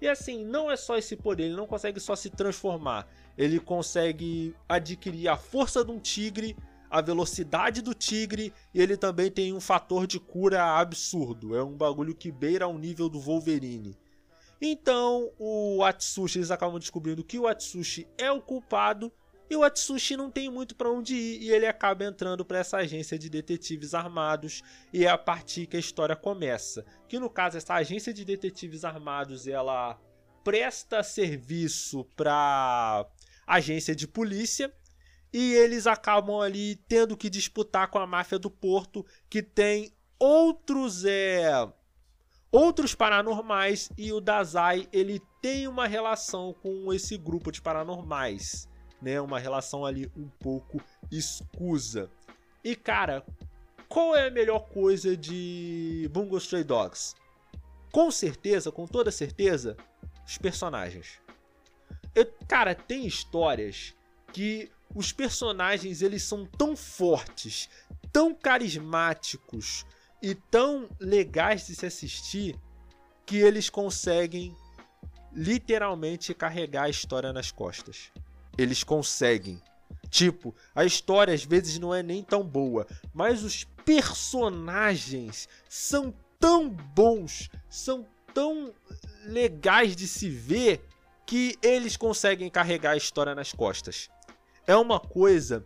[0.00, 3.06] E assim, não é só esse poder, ele não consegue só se transformar
[3.36, 6.56] ele consegue adquirir a força de um tigre,
[6.94, 11.56] a velocidade do tigre e ele também tem um fator de cura absurdo.
[11.56, 13.98] É um bagulho que beira o nível do Wolverine.
[14.62, 19.12] Então o Atsushi, eles acabam descobrindo que o Atsushi é o culpado
[19.50, 22.76] e o Atsushi não tem muito para onde ir e ele acaba entrando para essa
[22.76, 26.86] agência de detetives armados e é a partir que a história começa.
[27.08, 29.98] Que no caso essa agência de detetives armados ela
[30.44, 33.04] presta serviço para
[33.44, 34.72] agência de polícia
[35.34, 41.04] e eles acabam ali tendo que disputar com a máfia do Porto, que tem outros
[41.04, 41.68] é
[42.52, 48.68] outros paranormais e o Dazai ele tem uma relação com esse grupo de paranormais,
[49.02, 49.20] né?
[49.20, 52.08] Uma relação ali um pouco escusa.
[52.62, 53.26] E cara,
[53.88, 57.16] qual é a melhor coisa de Bungo Stray Dogs?
[57.90, 59.76] Com certeza, com toda certeza,
[60.24, 61.20] os personagens.
[62.14, 63.96] Eu, cara, tem histórias
[64.32, 67.68] que os personagens eles são tão fortes,
[68.12, 69.84] tão carismáticos,
[70.24, 72.58] e tão legais de se assistir
[73.26, 74.56] que eles conseguem
[75.34, 78.10] literalmente carregar a história nas costas.
[78.56, 79.60] Eles conseguem.
[80.08, 86.70] Tipo, a história às vezes não é nem tão boa, mas os personagens são tão
[86.70, 88.72] bons, são tão
[89.26, 90.88] legais de se ver
[91.26, 94.08] que eles conseguem carregar a história nas costas.
[94.66, 95.62] É uma coisa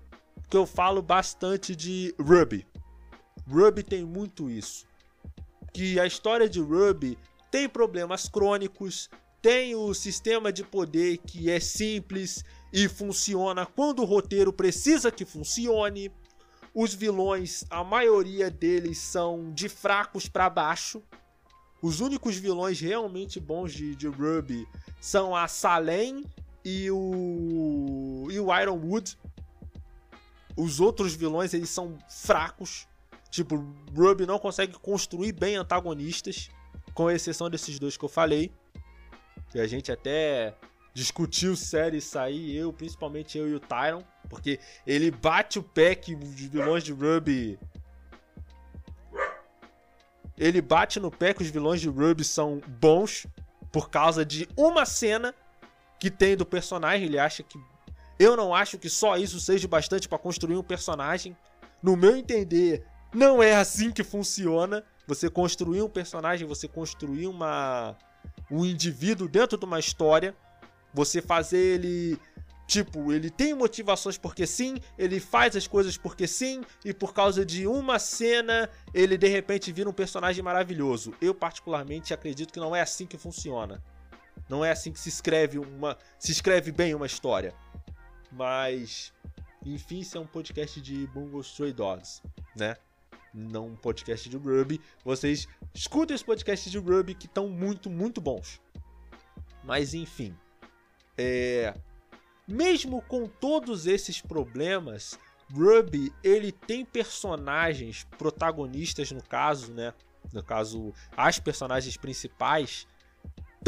[0.51, 2.67] que eu falo bastante de Ruby.
[3.49, 4.87] Ruby tem muito isso.
[5.73, 7.17] Que a história de Ruby
[7.49, 9.09] tem problemas crônicos,
[9.41, 15.25] tem o sistema de poder que é simples e funciona quando o roteiro precisa que
[15.25, 16.11] funcione.
[16.75, 21.01] Os vilões, a maioria deles são de fracos para baixo.
[21.81, 24.67] Os únicos vilões realmente bons de, de Ruby
[25.01, 26.25] são a Salem
[26.65, 29.19] e o e o Ironwood.
[30.57, 32.89] Os outros vilões eles são fracos.
[33.31, 33.57] Tipo,
[33.95, 36.51] Ruby não consegue construir bem antagonistas,
[36.95, 38.51] com exceção desses dois que eu falei.
[39.55, 40.55] E a gente até
[40.93, 46.15] discutiu série sair, eu, principalmente eu e o Tyron, porque ele bate o pé que
[46.15, 47.59] os vilões de Ruby.
[50.37, 53.27] Ele bate no pé que os vilões de Ruby são bons
[53.71, 55.35] por causa de uma cena
[55.99, 57.07] que tem do personagem.
[57.07, 57.59] Ele acha que.
[58.19, 61.37] Eu não acho que só isso seja bastante para construir um personagem.
[61.83, 62.85] No meu entender,
[63.15, 64.85] não é assim que funciona.
[65.07, 67.97] Você construir um personagem, você construir uma
[68.51, 70.35] um indivíduo dentro de uma história,
[70.95, 72.19] você fazer ele
[72.69, 77.43] Tipo, ele tem motivações porque sim, ele faz as coisas porque sim, e por causa
[77.43, 81.15] de uma cena, ele de repente vira um personagem maravilhoso.
[81.19, 83.83] Eu, particularmente, acredito que não é assim que funciona.
[84.49, 85.97] Não é assim que se escreve uma.
[86.19, 87.55] se escreve bem uma história.
[88.31, 89.13] Mas.
[89.65, 92.23] Enfim, isso é um podcast de Bungo Stray Dogs,
[92.57, 92.77] né?
[93.39, 94.81] não um podcast de Ruby.
[95.05, 98.61] Vocês escutem os podcasts de Ruby que estão muito, muito bons.
[99.63, 100.35] Mas enfim,
[101.17, 101.75] é...
[102.47, 105.19] mesmo com todos esses problemas,
[105.53, 109.93] Ruby ele tem personagens protagonistas no caso, né?
[110.33, 112.87] No caso, as personagens principais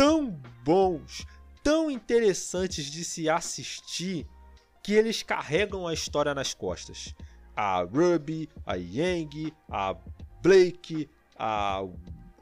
[0.00, 0.30] tão
[0.64, 1.26] bons,
[1.62, 4.26] tão interessantes de se assistir
[4.82, 7.14] que eles carregam a história nas costas
[7.54, 9.94] a Ruby, a Yang, a
[10.42, 11.06] Blake,
[11.38, 11.82] a,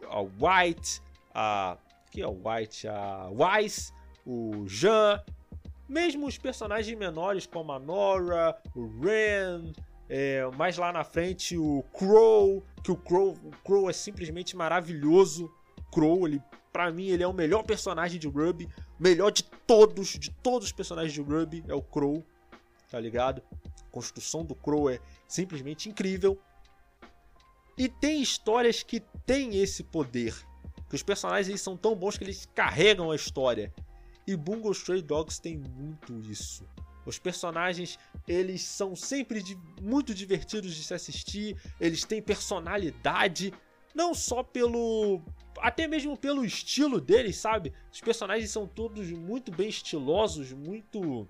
[0.09, 1.03] a White,
[1.35, 1.77] a.
[2.13, 2.87] que é o White?
[2.87, 3.93] A Wise,
[4.25, 5.21] o Jean,
[5.89, 9.73] mesmo os personagens menores como a Nora, o Ren,
[10.09, 15.53] é, mais lá na frente o Crow, que o Crow, o Crow é simplesmente maravilhoso.
[15.91, 16.41] Crow, ele,
[16.73, 20.73] pra mim, ele é o melhor personagem de Ruby, melhor de todos, de todos os
[20.73, 22.25] personagens de Ruby é o Crow,
[22.91, 23.43] tá ligado?
[23.81, 26.39] A construção do Crow é simplesmente incrível.
[27.77, 30.35] E tem histórias que têm esse poder.
[30.89, 33.73] Que os personagens eles são tão bons que eles carregam a história.
[34.27, 36.67] E Bungo Stray Dogs tem muito isso.
[37.07, 43.55] Os personagens, eles são sempre de, muito divertidos de se assistir, eles têm personalidade,
[43.95, 45.23] não só pelo
[45.61, 47.73] até mesmo pelo estilo deles, sabe?
[47.93, 51.29] Os personagens são todos muito bem estilosos, muito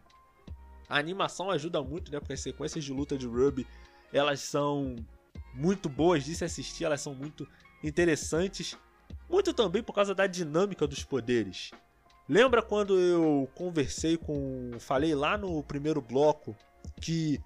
[0.89, 2.19] a animação ajuda muito, né?
[2.19, 3.67] Porque as sequências de luta de Ruby,
[4.13, 4.97] elas são
[5.55, 7.47] muito boas de se assistir, elas são muito
[7.83, 8.77] interessantes.
[9.29, 11.71] Muito também por causa da dinâmica dos poderes.
[12.29, 14.73] Lembra quando eu conversei com.
[14.79, 16.57] Falei lá no primeiro bloco
[17.01, 17.41] que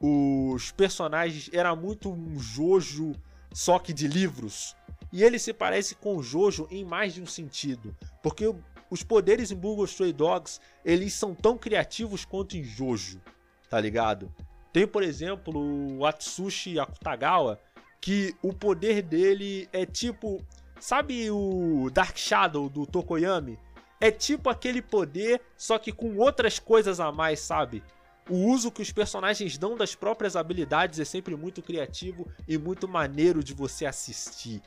[0.00, 3.14] os personagens era muito um Jojo
[3.52, 4.74] só que de livros?
[5.12, 7.94] E ele se parece com o Jojo em mais de um sentido.
[8.22, 8.52] Porque
[8.90, 13.20] os poderes em Bungo Stray Dogs, eles são tão criativos quanto em Jojo,
[13.68, 14.32] tá ligado?
[14.72, 17.60] Tem, por exemplo, o Atsushi Akutagawa,
[18.00, 20.42] que o poder dele é tipo,
[20.80, 23.58] sabe o Dark Shadow do Tokoyami?
[24.00, 27.82] É tipo aquele poder, só que com outras coisas a mais, sabe?
[28.28, 32.88] O uso que os personagens dão das próprias habilidades é sempre muito criativo e muito
[32.88, 34.62] maneiro de você assistir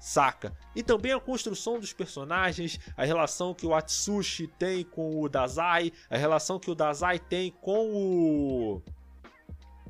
[0.00, 0.56] saca?
[0.74, 5.92] E também a construção dos personagens, a relação que o Atsushi tem com o Dazai,
[6.08, 8.82] a relação que o Dazai tem com o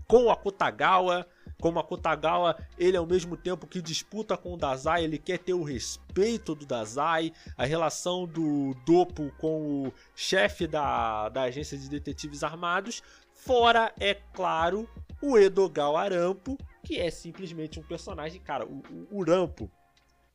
[0.07, 1.25] com o Akutagawa,
[1.61, 5.53] Como a Kotagawa, ele ao mesmo tempo que disputa com o Dazai, ele quer ter
[5.53, 11.89] o respeito do Dazai, a relação do Dopo com o chefe da, da agência de
[11.89, 13.03] detetives armados,
[13.33, 14.89] fora, é claro,
[15.23, 19.71] o Edogal Arampo, que é simplesmente um personagem, cara, o, o, o Rampo,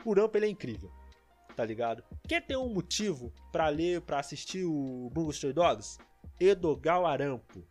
[0.06, 0.92] o Rampo ele é incrível,
[1.56, 2.04] tá ligado?
[2.28, 5.98] Quer ter um motivo para ler, para assistir o Bungo Stray Dogs?
[6.40, 7.66] Edogal Arampo.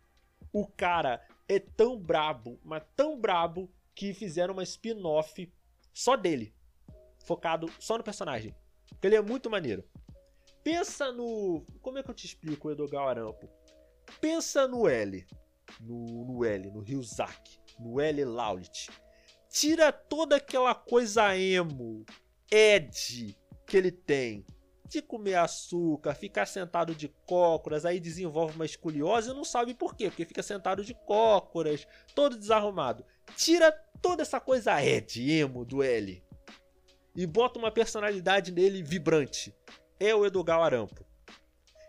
[0.51, 5.51] O cara é tão brabo, mas tão brabo que fizeram uma spin-off
[5.93, 6.53] só dele,
[7.25, 8.53] focado só no personagem.
[8.89, 9.83] Porque ele é muito maneiro.
[10.63, 11.65] Pensa no.
[11.81, 13.49] Como é que eu te explico o Edogal Arampo?
[14.19, 15.25] Pensa no L.
[15.79, 17.59] No, no L, no Ryuzaki.
[17.79, 18.89] No L Laulit.
[19.49, 22.05] Tira toda aquela coisa emo,
[22.55, 24.45] Ed que ele tem
[24.87, 29.95] de comer açúcar, ficar sentado de cócoras, aí desenvolve uma escoliose e não sabe por
[29.95, 33.03] quê, porque fica sentado de cócoras, todo desarrumado.
[33.35, 36.23] Tira toda essa coisa Ed, emo do L
[37.15, 39.53] e bota uma personalidade nele vibrante.
[39.99, 41.05] É o Edogal Arampo.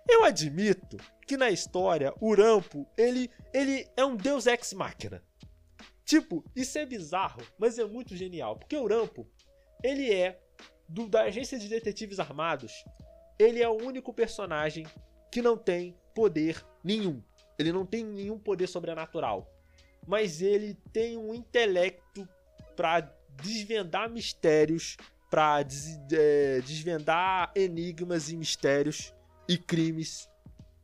[0.08, 0.96] Eu admito
[1.26, 5.22] que na história o Rampo, ele, ele é um deus ex machina.
[6.04, 9.28] Tipo, isso é bizarro, mas é muito genial, porque o Rampo,
[9.82, 10.40] ele é
[10.89, 12.84] do, da agência de detetives armados,
[13.39, 14.87] ele é o único personagem
[15.30, 17.22] que não tem poder nenhum.
[17.59, 19.51] Ele não tem nenhum poder sobrenatural.
[20.07, 22.28] Mas ele tem um intelecto
[22.76, 23.01] para
[23.43, 24.97] desvendar mistérios,
[25.30, 29.12] para des, é, desvendar enigmas e mistérios
[29.49, 30.28] e crimes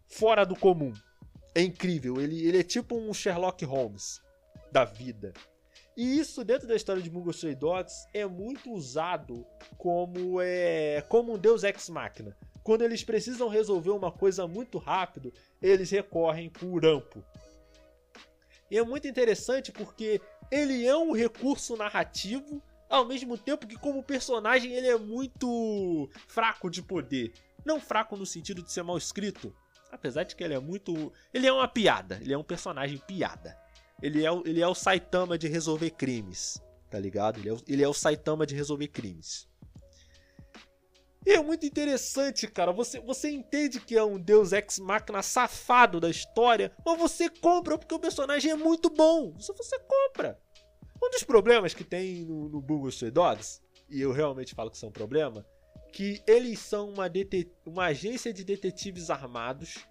[0.08, 0.92] fora do comum.
[1.54, 2.20] É incrível.
[2.20, 4.20] Ele, ele é tipo um Sherlock Holmes
[4.70, 5.32] da vida.
[5.96, 11.34] E isso dentro da história de Bungo Stray Dogs é muito usado como é como
[11.34, 12.36] um deus ex machina.
[12.62, 17.22] Quando eles precisam resolver uma coisa muito rápido, eles recorrem para o Rampo.
[18.70, 20.20] E é muito interessante porque
[20.50, 26.70] ele é um recurso narrativo, ao mesmo tempo que como personagem ele é muito fraco
[26.70, 27.32] de poder.
[27.64, 29.54] Não fraco no sentido de ser mal escrito,
[29.90, 33.54] apesar de que ele é muito, ele é uma piada, ele é um personagem piada.
[34.02, 37.38] Ele é, o, ele é o Saitama de resolver crimes, tá ligado?
[37.38, 39.48] Ele é, o, ele é o Saitama de resolver crimes.
[41.24, 42.72] E é muito interessante, cara.
[42.72, 47.94] Você, você entende que é um deus ex-máquina safado da história, mas você compra porque
[47.94, 49.32] o personagem é muito bom.
[49.34, 50.38] Você, você compra.
[51.00, 53.12] Um dos problemas que tem no, no Google Stray
[53.88, 55.46] e eu realmente falo que isso é um problema,
[55.92, 57.04] que eles são uma,
[57.66, 59.86] uma agência de detetives armados,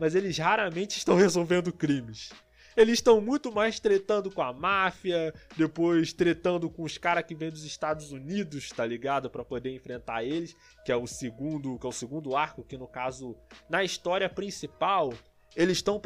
[0.00, 2.30] mas eles raramente estão resolvendo crimes.
[2.78, 7.50] Eles estão muito mais tretando com a máfia, depois tretando com os caras que vêm
[7.50, 9.28] dos Estados Unidos, tá ligado?
[9.28, 10.54] para poder enfrentar eles,
[10.84, 13.34] que é o segundo, que é o segundo arco, que no caso,
[13.68, 15.12] na história principal,
[15.56, 16.00] eles estão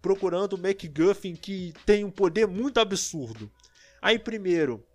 [0.00, 3.50] procurando o MacGuffin que tem um poder muito absurdo.
[4.00, 4.86] Aí primeiro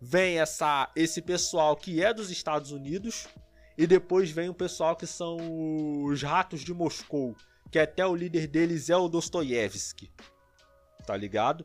[0.00, 3.28] vem essa esse pessoal que é dos Estados Unidos
[3.78, 5.36] e depois vem o pessoal que são
[6.04, 7.36] os ratos de Moscou,
[7.70, 10.10] que até o líder deles é o Dostoiévski.
[11.06, 11.64] Tá ligado?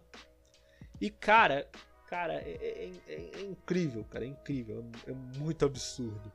[0.99, 1.67] E cara,
[2.07, 6.31] cara, é, é, é, é incrível, cara, é incrível, é, é muito absurdo.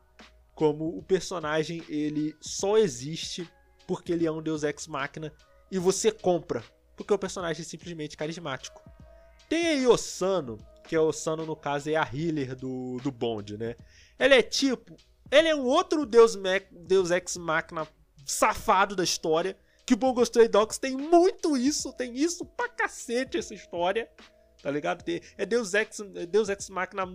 [0.54, 3.48] Como o personagem ele só existe
[3.86, 5.32] porque ele é um deus ex machina
[5.70, 6.64] e você compra,
[6.96, 8.82] porque o personagem é simplesmente carismático.
[9.48, 10.58] Tem aí Osano,
[10.88, 13.76] que é Osano no caso é a healer do, do Bond, né?
[14.18, 14.96] Ele é tipo,
[15.30, 16.36] ele é um outro deus,
[16.72, 17.86] deus ex machina
[18.26, 19.56] safado da história.
[19.86, 24.10] Que o Bongo Stray Dogs tem muito isso, tem isso pra cacete essa história.
[24.60, 25.04] Tá ligado?
[25.38, 27.06] É Deus Ex, é Deus Ex Machina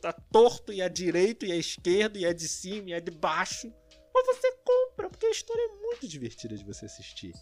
[0.00, 3.10] tá torto e é direito e é esquerdo e é de cima e é de
[3.10, 3.72] baixo.
[4.14, 7.34] Mas você compra, porque a história é muito divertida de você assistir.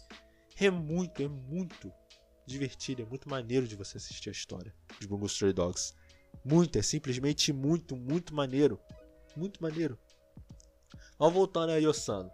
[0.59, 1.93] É muito, é muito
[2.47, 5.93] divertido, é muito maneiro de você assistir a história de Bungo Stray Dogs.
[6.43, 8.79] Muito, é simplesmente muito, muito maneiro.
[9.35, 9.99] Muito maneiro.
[11.19, 12.31] Vamos voltando a Yosano.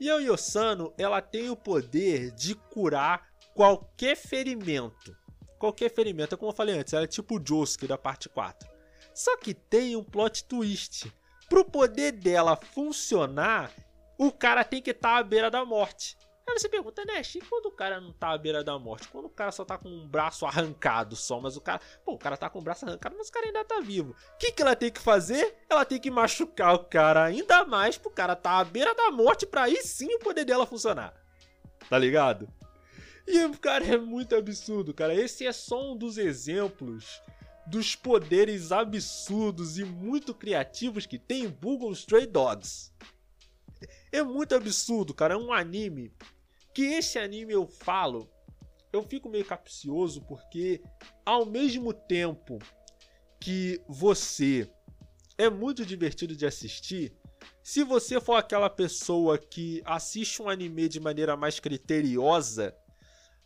[0.00, 5.16] E a Yosano, ela tem o poder de curar qualquer ferimento.
[5.58, 8.68] Qualquer ferimento, é como eu falei antes, ela é tipo o Josuke da parte 4.
[9.12, 11.12] Só que tem um plot twist.
[11.48, 13.72] Pro poder dela funcionar,
[14.16, 16.16] o cara tem que estar tá à beira da morte.
[16.48, 19.06] Aí você pergunta, Nash, e quando o cara não tá à beira da morte?
[19.08, 21.80] Quando o cara só tá com um braço arrancado só, mas o cara.
[22.04, 24.16] Pô, o cara tá com o braço arrancado, mas o cara ainda tá vivo.
[24.34, 25.56] O que, que ela tem que fazer?
[25.68, 29.46] Ela tem que machucar o cara ainda mais pro cara tá à beira da morte
[29.46, 31.14] pra aí sim o poder dela funcionar.
[31.88, 32.48] Tá ligado?
[33.26, 35.14] E, cara, é muito absurdo, cara.
[35.14, 37.20] Esse é só um dos exemplos
[37.66, 42.90] dos poderes absurdos e muito criativos que tem em Google Stray Dogs.
[44.10, 45.34] É muito absurdo, cara.
[45.34, 46.10] É um anime
[46.78, 48.30] que esse anime eu falo
[48.92, 50.80] eu fico meio capcioso porque
[51.26, 52.56] ao mesmo tempo
[53.40, 54.70] que você
[55.36, 57.12] é muito divertido de assistir,
[57.64, 62.72] se você for aquela pessoa que assiste um anime de maneira mais criteriosa,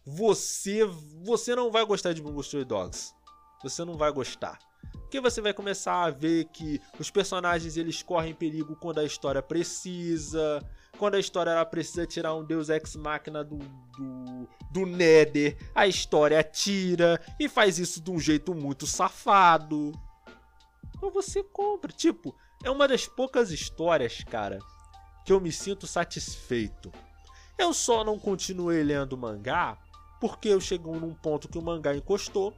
[0.05, 0.85] você
[1.24, 3.14] você não vai gostar de Bungo Stray Dogs.
[3.62, 4.59] Você não vai gostar.
[4.93, 9.41] Porque você vai começar a ver que os personagens eles correm perigo quando a história
[9.43, 10.61] precisa,
[11.03, 15.85] quando a história ela precisa tirar um Deus Ex Machina do, do, do Nether, a
[15.85, 19.91] história tira e faz isso de um jeito muito safado.
[20.95, 21.91] Então você compra.
[21.91, 22.33] Tipo,
[22.63, 24.61] é uma das poucas histórias, cara,
[25.25, 26.93] que eu me sinto satisfeito.
[27.59, 29.77] Eu só não continuei lendo mangá
[30.21, 32.57] porque eu chegou num ponto que o mangá encostou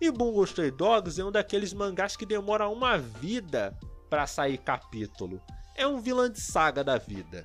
[0.00, 3.76] e Bungo Stray Dogs é um daqueles mangás que demora uma vida
[4.08, 5.42] para sair capítulo.
[5.74, 7.44] É um vilã de saga da vida,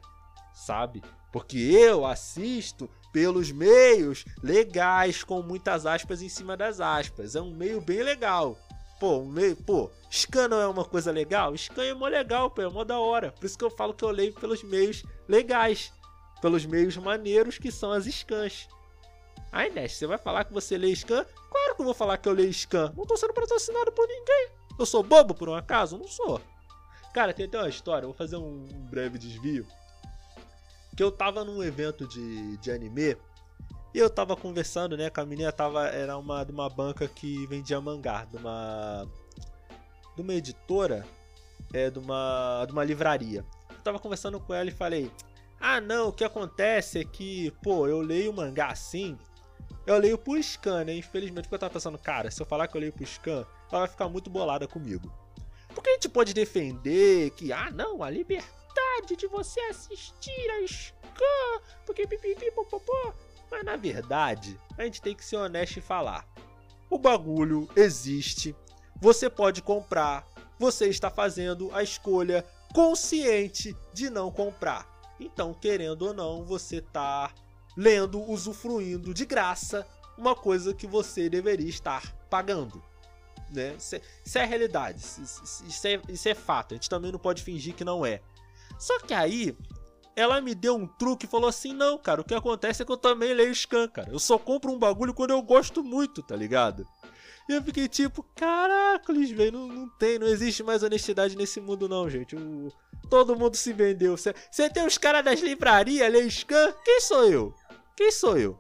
[0.56, 1.04] sabe?
[1.32, 7.36] Porque eu assisto pelos meios legais com muitas aspas em cima das aspas.
[7.36, 8.58] É um meio bem legal.
[9.00, 11.56] Pô, um meio, pô, Scan não é uma coisa legal?
[11.58, 13.34] Scan é mó legal, pô, é mó da hora.
[13.34, 15.92] Por isso que eu falo que eu leio pelos meios legais,
[16.42, 18.70] pelos meios maneiros que são as scans.
[19.52, 21.26] Aí, Nest, você vai falar que você lê scan?
[21.50, 22.94] Claro que eu vou falar que eu leio scan.
[22.96, 24.50] Não tô sendo patrocinado por ninguém.
[24.80, 25.98] Eu sou bobo por um acaso?
[25.98, 26.42] Não sou.
[27.14, 29.66] Cara, tem até uma história, vou fazer um breve desvio.
[30.96, 33.18] Que eu tava num evento de, de anime
[33.96, 37.48] e eu tava conversando, né, com a menina, tava, era uma, de uma banca que
[37.48, 39.08] vendia mangá, de uma,
[40.16, 41.08] de uma editora,
[41.74, 43.46] é, de uma, de uma livraria.
[43.70, 45.10] Eu tava conversando com ela e falei,
[45.62, 49.18] ah não, o que acontece é que, pô, eu leio mangá assim,
[49.88, 50.94] eu leio por scan, né?
[50.94, 53.80] Infelizmente, porque eu tava pensando, cara, se eu falar que eu leio por scan, ela
[53.80, 55.10] vai ficar muito bolada comigo.
[55.74, 58.55] Porque a gente pode defender que, ah, não, a liberdade
[59.16, 63.14] de você assistir a scan, porque pipipi, popopó.
[63.52, 66.28] Mas na verdade, a gente tem que ser honesto e falar.
[66.90, 68.56] O bagulho existe,
[69.00, 70.26] você pode comprar,
[70.58, 74.88] você está fazendo a escolha consciente de não comprar.
[75.20, 77.32] Então, querendo ou não, você tá
[77.78, 82.84] lendo, usufruindo de graça uma coisa que você deveria estar pagando.
[83.50, 83.76] Né?
[83.76, 84.02] Isso, é,
[84.42, 88.06] é realidade, isso, é, isso é fato, a gente também não pode fingir que não
[88.06, 88.22] é.
[88.78, 89.58] Só que aí,
[90.16, 92.92] ela me deu um truque e falou assim: não, cara, o que acontece é que
[92.92, 94.10] eu também leio scan, cara.
[94.12, 96.88] Eu só compro um bagulho quando eu gosto muito, tá ligado?
[97.48, 101.88] E eu fiquei tipo, caracoles, velho, não, não tem, não existe mais honestidade nesse mundo
[101.88, 102.36] não, gente.
[102.36, 102.72] O,
[103.10, 104.18] todo mundo se vendeu.
[104.18, 106.74] Você tem os caras das livrarias, leio scan?
[106.84, 107.54] Quem sou eu?
[107.96, 108.60] Quem sou eu?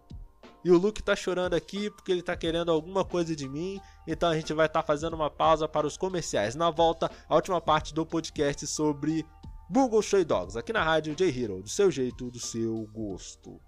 [0.64, 3.80] E o Luke tá chorando aqui porque ele tá querendo alguma coisa de mim.
[4.08, 6.56] Então a gente vai estar tá fazendo uma pausa para os comerciais.
[6.56, 9.24] Na volta, a última parte do podcast sobre
[9.70, 13.60] Google Stray Dogs, aqui na rádio J-Hero, do seu jeito, do seu gosto.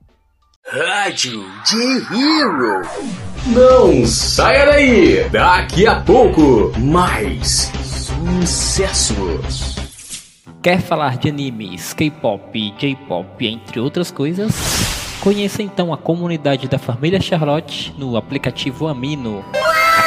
[0.68, 2.82] Rádio J-Hero.
[3.48, 5.30] Não saia daí!
[5.30, 7.72] Daqui a pouco, mais
[8.42, 9.76] sucessos.
[10.62, 14.54] Quer falar de animes, K-pop, J-pop, entre outras coisas?
[15.22, 19.44] Conheça então a comunidade da família Charlotte no aplicativo Amino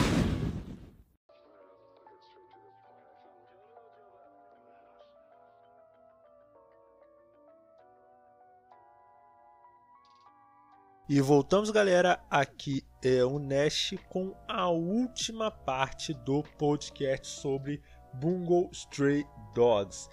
[11.13, 12.23] E voltamos, galera.
[12.29, 17.81] Aqui é o Nash com a última parte do podcast sobre
[18.13, 20.07] Bungo Stray Dogs.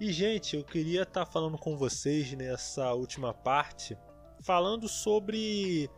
[0.00, 3.98] E, gente, eu queria estar tá falando com vocês nessa última parte,
[4.40, 5.90] falando sobre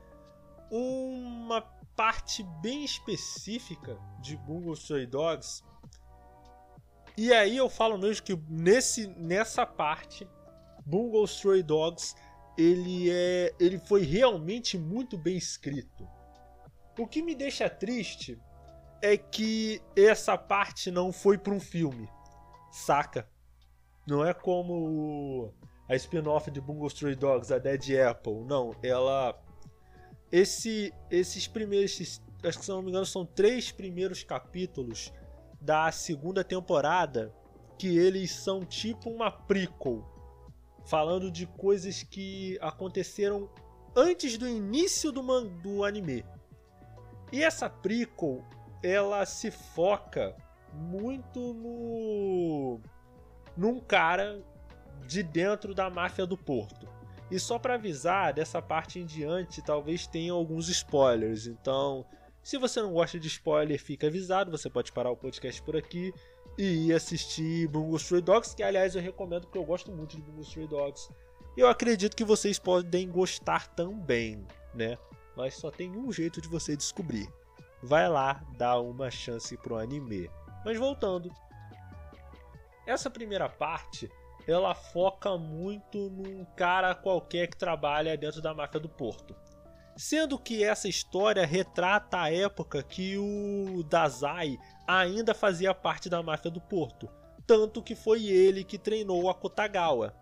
[0.73, 1.61] uma
[1.95, 5.63] parte bem específica de Bungo Stray Dogs.
[7.17, 10.29] E aí eu falo mesmo que nesse, nessa parte,
[10.85, 12.17] Bungo Stray Dogs
[12.57, 16.09] ele é ele foi realmente muito bem escrito.
[16.99, 18.39] O que me deixa triste
[19.01, 22.09] é que essa parte não foi para um filme,
[22.71, 23.29] saca?
[24.07, 25.53] Não é como
[25.89, 28.45] a spin-off de Bungo Stray Dogs, a Dead Apple.
[28.45, 29.41] Não, ela
[30.31, 35.13] esse esses primeiros, acho que se não me engano são três primeiros capítulos
[35.61, 37.35] da segunda temporada
[37.79, 40.12] que eles são tipo uma prequel
[40.85, 43.49] falando de coisas que aconteceram
[43.95, 46.25] antes do início do, man do anime.
[47.31, 48.45] E essa prequel,
[48.83, 50.37] ela se foca
[50.73, 52.81] muito no
[53.57, 54.43] num cara
[55.07, 56.89] de dentro da máfia do Porto.
[57.31, 61.47] E só para avisar, dessa parte em diante talvez tenha alguns spoilers.
[61.47, 62.05] Então,
[62.43, 66.13] se você não gosta de spoiler, fica avisado, você pode parar o podcast por aqui
[66.59, 70.23] e ir assistir Bungo Stray Dogs, que aliás eu recomendo porque eu gosto muito de
[70.23, 71.11] Bungo Stray Dogs.
[71.57, 74.97] Eu acredito que vocês podem gostar também, né?
[75.37, 77.29] Mas só tem um jeito de você descobrir.
[77.83, 80.31] Vai lá dar uma chance pro anime.
[80.65, 81.31] Mas voltando.
[82.87, 84.11] Essa primeira parte,
[84.47, 89.35] ela foca muito num cara qualquer que trabalha dentro da máfia do Porto.
[89.97, 96.51] Sendo que essa história retrata a época que o Dazai ainda fazia parte da máfia
[96.51, 97.09] do Porto.
[97.47, 100.15] Tanto que foi ele que treinou o Akutagawa.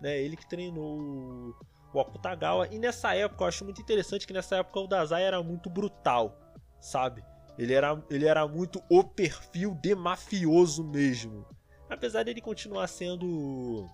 [0.00, 0.18] Né?
[0.18, 1.54] Ele que treinou
[1.92, 2.68] o Akutagawa.
[2.68, 6.38] E nessa época, eu acho muito interessante que nessa época o Dazai era muito brutal,
[6.80, 7.22] sabe?
[7.58, 11.46] Ele era, ele era muito o perfil de mafioso mesmo.
[11.90, 13.86] Apesar dele continuar sendo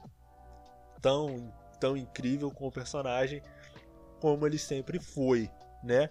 [1.01, 3.43] tão, tão incrível como personagem
[4.21, 5.51] como ele sempre foi,
[5.83, 6.11] né?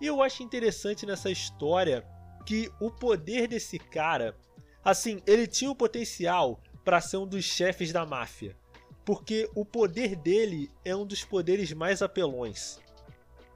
[0.00, 2.04] E eu acho interessante nessa história
[2.46, 4.34] que o poder desse cara,
[4.82, 8.56] assim, ele tinha o potencial para ser um dos chefes da máfia,
[9.04, 12.78] porque o poder dele é um dos poderes mais apelões,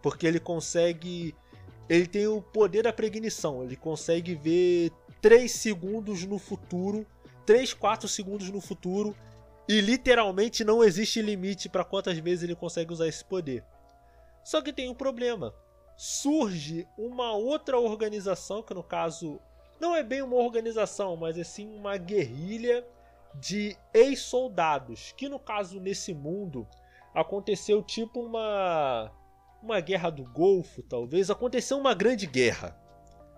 [0.02, 1.34] porque ele consegue,
[1.88, 7.06] ele tem o poder da pregnição, ele consegue ver 3 segundos no futuro,
[7.46, 9.16] 3, 4 segundos no futuro
[9.66, 13.64] e literalmente não existe limite para quantas vezes ele consegue usar esse poder.
[14.44, 15.54] Só que tem um problema
[15.96, 19.40] surge uma outra organização, que no caso
[19.80, 22.86] não é bem uma organização, mas é sim uma guerrilha
[23.34, 26.66] de ex-soldados, que no caso nesse mundo
[27.14, 29.10] aconteceu tipo uma
[29.62, 32.78] uma guerra do Golfo, talvez, aconteceu uma grande guerra,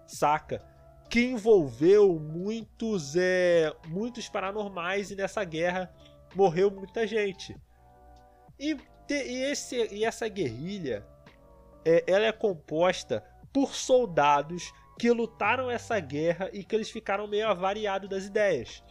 [0.09, 0.61] saca?
[1.09, 5.89] Que envolveu muitos é, muitos paranormais e nessa guerra
[6.35, 7.57] morreu muita gente.
[8.59, 8.77] E,
[9.15, 11.07] e, esse, e essa guerrilha
[11.85, 17.49] é, ela é composta por soldados que lutaram essa guerra e que eles ficaram meio
[17.49, 18.83] avariados das ideias.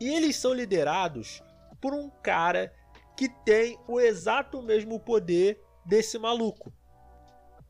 [0.00, 1.42] E eles são liderados
[1.80, 2.72] por um cara
[3.16, 6.72] que tem o exato mesmo poder desse maluco.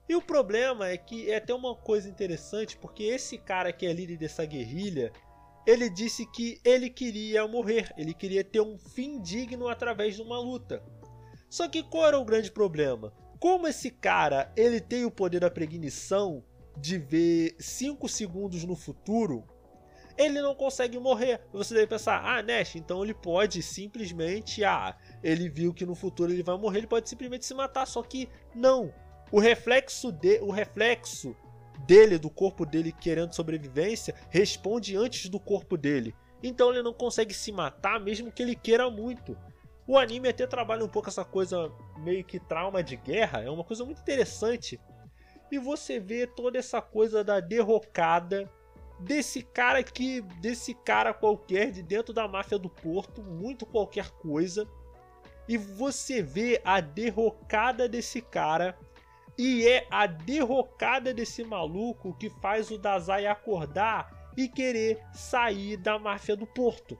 [0.08, 3.92] E o problema é que é até uma coisa interessante, porque esse cara que é
[3.92, 5.12] líder dessa guerrilha,
[5.68, 10.40] ele disse que ele queria morrer, ele queria ter um fim digno através de uma
[10.40, 10.82] luta.
[11.50, 13.12] Só que qual era o grande problema?
[13.38, 16.42] Como esse cara ele tem o poder da pregnição
[16.74, 19.44] de ver 5 segundos no futuro,
[20.16, 21.38] ele não consegue morrer.
[21.52, 26.32] Você deve pensar, ah, Nash, então ele pode simplesmente, ah, ele viu que no futuro
[26.32, 27.86] ele vai morrer, ele pode simplesmente se matar.
[27.86, 28.90] Só que não.
[29.30, 31.36] O reflexo de, o reflexo
[31.86, 36.14] dele, do corpo dele querendo sobrevivência, responde antes do corpo dele.
[36.42, 39.36] Então ele não consegue se matar, mesmo que ele queira muito.
[39.86, 43.64] O anime até trabalha um pouco essa coisa meio que trauma de guerra, é uma
[43.64, 44.78] coisa muito interessante.
[45.50, 48.50] E você vê toda essa coisa da derrocada
[49.00, 54.68] desse cara que desse cara qualquer de dentro da máfia do Porto, muito qualquer coisa.
[55.48, 58.78] E você vê a derrocada desse cara
[59.38, 65.98] e é a derrocada desse maluco que faz o Dazai acordar e querer sair da
[65.98, 66.98] máfia do Porto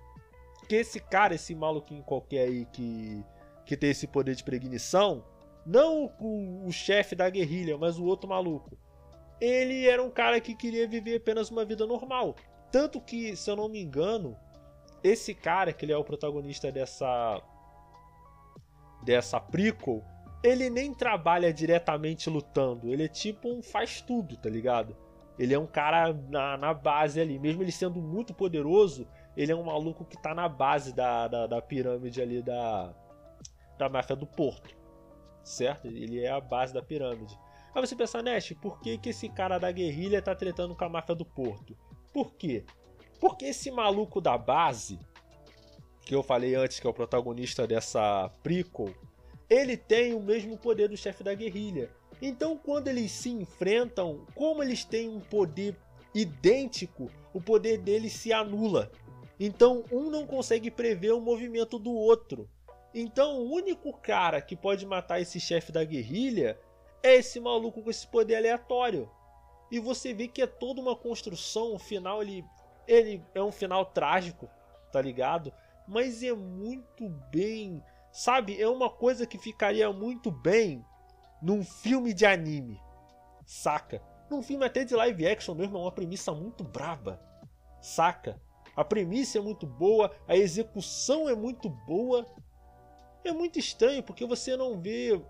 [0.69, 3.25] que esse cara, esse maluquinho qualquer aí que,
[3.65, 5.25] que tem esse poder de pregnição,
[5.65, 8.79] não o, o chefe da guerrilha, mas o outro maluco,
[9.41, 12.37] ele era um cara que queria viver apenas uma vida normal.
[12.71, 14.37] Tanto que, se eu não me engano,
[15.03, 17.43] esse cara, que ele é o protagonista dessa
[19.05, 20.05] dessa prequel,
[20.43, 24.97] ele nem trabalha diretamente lutando, ele é tipo um faz tudo, tá ligado?
[25.39, 29.57] Ele é um cara na, na base ali, mesmo ele sendo muito poderoso, ele é
[29.57, 32.93] um maluco que tá na base da, da, da pirâmide ali da,
[33.79, 34.77] da máfia do Porto.
[35.45, 35.87] Certo?
[35.87, 37.39] Ele é a base da pirâmide.
[37.73, 40.89] Aí você pensa, Nash, por que, que esse cara da guerrilha tá tretando com a
[40.89, 41.77] máfia do Porto?
[42.13, 42.65] Por quê?
[43.21, 44.99] Porque esse maluco da base,
[46.03, 48.93] que eu falei antes que é o protagonista dessa prequel,
[49.49, 51.91] ele tem o mesmo poder do chefe da guerrilha.
[52.21, 55.77] Então, quando eles se enfrentam, como eles têm um poder
[56.15, 58.91] idêntico, o poder deles se anula.
[59.39, 62.49] Então, um não consegue prever o movimento do outro.
[62.93, 66.59] Então, o único cara que pode matar esse chefe da guerrilha
[67.03, 69.09] é esse maluco com esse poder aleatório.
[69.71, 72.45] E você vê que é toda uma construção, o final ele,
[72.87, 74.49] ele é um final trágico,
[74.91, 75.53] tá ligado?
[75.87, 77.83] Mas é muito bem,
[78.13, 78.61] sabe?
[78.61, 80.85] É uma coisa que ficaria muito bem
[81.41, 82.81] num filme de anime,
[83.47, 84.03] saca?
[84.31, 87.21] Num filme até de live action mesmo, é uma premissa muito braba,
[87.81, 88.41] saca?
[88.79, 92.25] A premissa é muito boa, a execução é muito boa.
[93.25, 95.21] É muito estranho porque você não vê.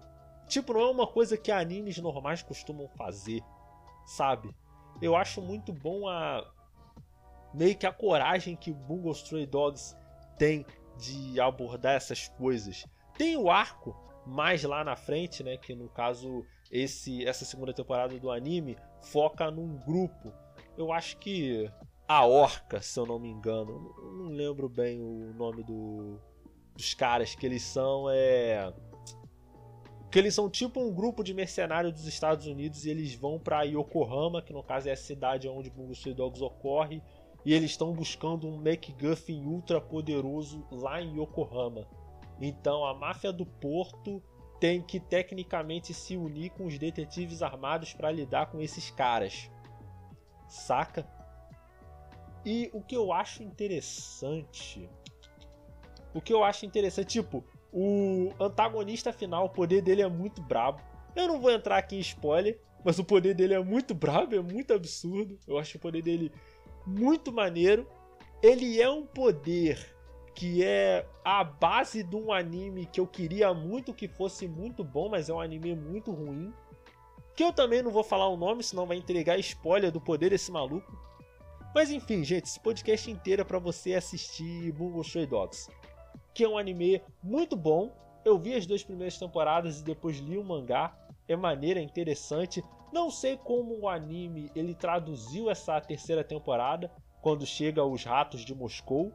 [0.47, 3.43] Tipo, não é uma coisa que animes normais costumam fazer,
[4.05, 4.55] sabe?
[5.01, 6.47] Eu acho muito bom a.
[7.55, 9.97] meio que a coragem que Bungo Stray Dogs
[10.37, 10.67] tem
[10.99, 12.85] de abordar essas coisas.
[13.17, 13.97] Tem o arco
[14.27, 15.57] mais lá na frente, né?
[15.57, 20.33] Que no caso, esse essa segunda temporada do anime foca num grupo.
[20.77, 21.71] Eu acho que
[22.09, 23.95] a Orca, se eu não me engano.
[24.17, 26.19] Não lembro bem o nome do,
[26.75, 28.09] dos caras que eles são.
[28.11, 28.73] É.
[30.11, 33.65] Que eles são tipo um grupo de mercenários dos Estados Unidos e eles vão para
[33.65, 37.03] Yokohama, que no caso é a cidade onde Bungo Dogs ocorre,
[37.45, 41.87] e eles estão buscando um MacGuffin ultra poderoso lá em Yokohama.
[42.41, 44.23] Então a máfia do porto
[44.61, 49.51] tem que tecnicamente se unir com os detetives armados para lidar com esses caras.
[50.49, 51.07] Saca?
[52.45, 54.89] E o que eu acho interessante.
[56.15, 60.81] O que eu acho interessante, tipo, o antagonista final, o poder dele é muito brabo.
[61.15, 64.41] Eu não vou entrar aqui em spoiler, mas o poder dele é muito brabo, é
[64.41, 65.39] muito absurdo.
[65.47, 66.33] Eu acho o poder dele
[66.89, 67.87] muito maneiro.
[68.43, 69.95] Ele é um poder
[70.35, 75.09] que é a base de um anime que eu queria muito que fosse muito bom,
[75.09, 76.53] mas é um anime muito ruim.
[77.35, 80.51] Que eu também não vou falar o nome, senão vai entregar spoiler do poder desse
[80.51, 80.97] maluco.
[81.75, 85.69] Mas enfim, gente, esse podcast inteiro é para você assistir Bungo Stray Dogs,
[86.33, 87.93] que é um anime muito bom.
[88.25, 90.97] Eu vi as duas primeiras temporadas e depois li o mangá.
[91.27, 92.63] É maneira, é interessante.
[92.93, 98.55] Não sei como o anime ele traduziu essa terceira temporada, quando chega os ratos de
[98.55, 99.13] Moscou,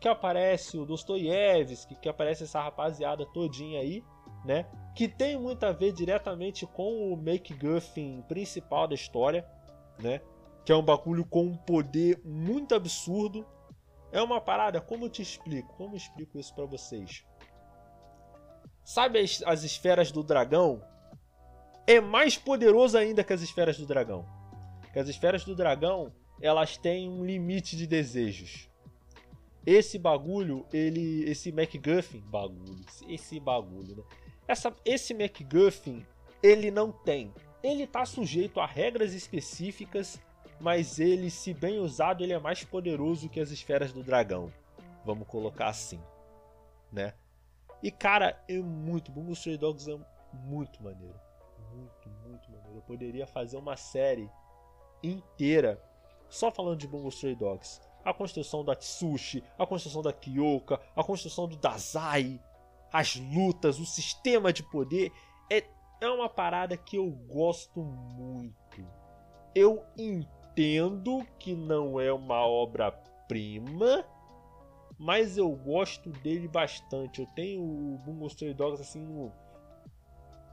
[0.00, 4.02] que aparece o Dostoiévski, que aparece essa rapaziada todinha aí,
[4.44, 4.66] né?
[4.94, 9.46] Que tem muito a ver diretamente com o MacGuffin principal da história,
[9.98, 10.20] né?
[10.64, 13.46] que é um bagulho com um poder muito absurdo.
[14.10, 15.74] É uma parada, como eu te explico?
[15.76, 17.24] Como eu explico isso para vocês?
[18.84, 20.82] Sabe as, as esferas do dragão?
[21.86, 24.26] É mais poderoso ainda que as esferas do dragão.
[24.92, 28.68] Que as esferas do dragão, elas têm um limite de desejos.
[29.64, 34.02] Esse bagulho, ele, esse MacGuffin, bagulho, esse bagulho, né?
[34.48, 36.04] Essa, esse MacGuffin,
[36.42, 37.32] ele não tem.
[37.62, 40.20] Ele tá sujeito a regras específicas
[40.62, 44.52] mas ele, se bem usado, ele é mais poderoso que as esferas do dragão.
[45.04, 46.00] Vamos colocar assim,
[46.92, 47.14] né?
[47.82, 49.32] E cara, é muito bom.
[49.32, 49.98] Stray Dogs é
[50.32, 51.18] muito maneiro,
[51.74, 52.76] muito, muito maneiro.
[52.76, 54.30] Eu poderia fazer uma série
[55.02, 55.82] inteira
[56.28, 57.80] só falando de Bungo Stray Dogs.
[58.04, 62.40] A construção da Tsushi, a construção da Kyoka, a construção do Dazai,
[62.92, 65.12] as lutas, o sistema de poder
[65.50, 65.64] é,
[66.00, 68.84] é uma parada que eu gosto muito.
[69.54, 74.04] Eu entendo que não é uma obra-prima,
[74.98, 77.20] mas eu gosto dele bastante.
[77.20, 79.32] Eu tenho o Bungo Stray Dogs assim no...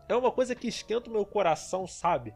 [0.10, 2.34] É uma coisa que esquenta o meu coração, sabe?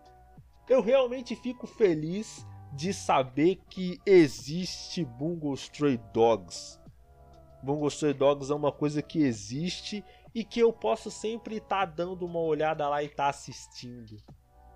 [0.69, 6.79] Eu realmente fico feliz de saber que existe Bungo Stray Dogs.
[7.63, 10.05] Bungo Stray Dogs é uma coisa que existe
[10.35, 14.17] e que eu posso sempre estar tá dando uma olhada lá e estar tá assistindo.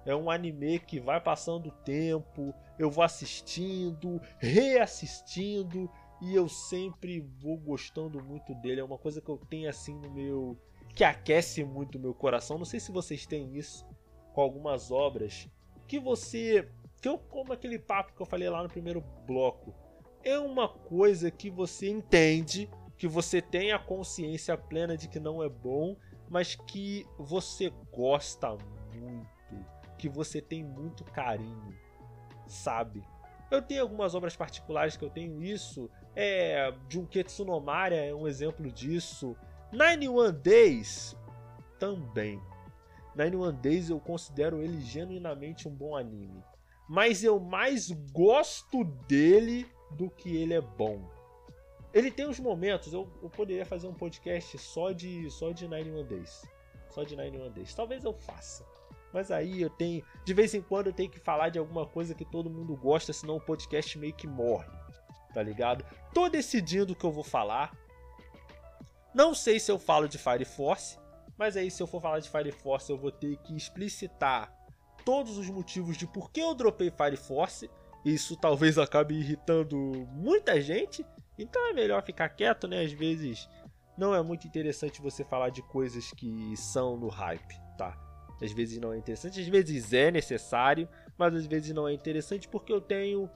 [0.05, 5.89] É um anime que vai passando o tempo, eu vou assistindo, reassistindo
[6.21, 8.81] e eu sempre vou gostando muito dele.
[8.81, 10.57] É uma coisa que eu tenho assim no meu.
[10.97, 12.57] Que aquece muito meu coração.
[12.57, 13.85] Não sei se vocês têm isso
[14.33, 15.47] com algumas obras
[15.87, 16.67] que você.
[16.99, 19.75] que eu como aquele papo que eu falei lá no primeiro bloco.
[20.23, 22.67] É uma coisa que você entende,
[22.97, 25.95] que você tem a consciência plena de que não é bom,
[26.27, 28.57] mas que você gosta
[28.95, 29.65] muito,
[29.99, 31.77] que você tem muito carinho
[32.47, 33.03] sabe.
[33.49, 35.89] Eu tenho algumas obras particulares que eu tenho isso.
[36.15, 39.37] É, Junketsu no Maria é um exemplo disso.
[39.77, 41.15] 91 Days
[41.77, 42.41] também.
[43.15, 46.43] Nine One Days eu considero ele genuinamente um bom anime.
[46.89, 51.07] Mas eu mais gosto dele do que ele é bom.
[51.93, 55.91] Ele tem uns momentos, eu, eu poderia fazer um podcast só de só de Nine
[55.91, 56.43] One Days.
[56.89, 57.75] Só de Nine One Days.
[57.75, 58.65] Talvez eu faça.
[59.13, 60.03] Mas aí eu tenho.
[60.25, 63.13] De vez em quando eu tenho que falar de alguma coisa que todo mundo gosta,
[63.13, 64.69] senão o podcast meio que morre.
[65.35, 65.85] Tá ligado?
[66.15, 67.77] Tô decidindo o que eu vou falar.
[69.17, 70.95] Não sei se eu falo de Fire Force.
[71.35, 74.55] Mas aí, se eu for falar de Fire Force, eu vou ter que explicitar
[75.03, 77.67] todos os motivos de por que eu dropei Fire Force.
[78.05, 79.75] Isso talvez acabe irritando
[80.11, 81.03] muita gente.
[81.35, 82.83] Então é melhor ficar quieto, né?
[82.83, 83.49] Às vezes
[83.97, 87.97] não é muito interessante você falar de coisas que são no hype, tá?
[88.39, 90.87] Às vezes não é interessante, às vezes é necessário,
[91.17, 93.27] mas às vezes não é interessante porque eu tenho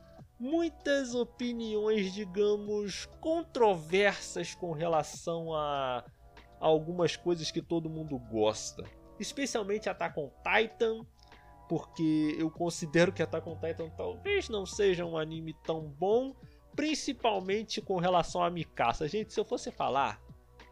[0.42, 6.04] muitas opiniões, digamos, controversas com relação a
[6.60, 8.84] algumas coisas que todo mundo gosta.
[9.20, 11.06] Especialmente Attack on Titan,
[11.70, 16.36] porque eu considero que Attack on Titan talvez não seja um anime tão bom,
[16.76, 19.08] principalmente com relação a Mikasa.
[19.08, 20.20] Gente, se eu fosse falar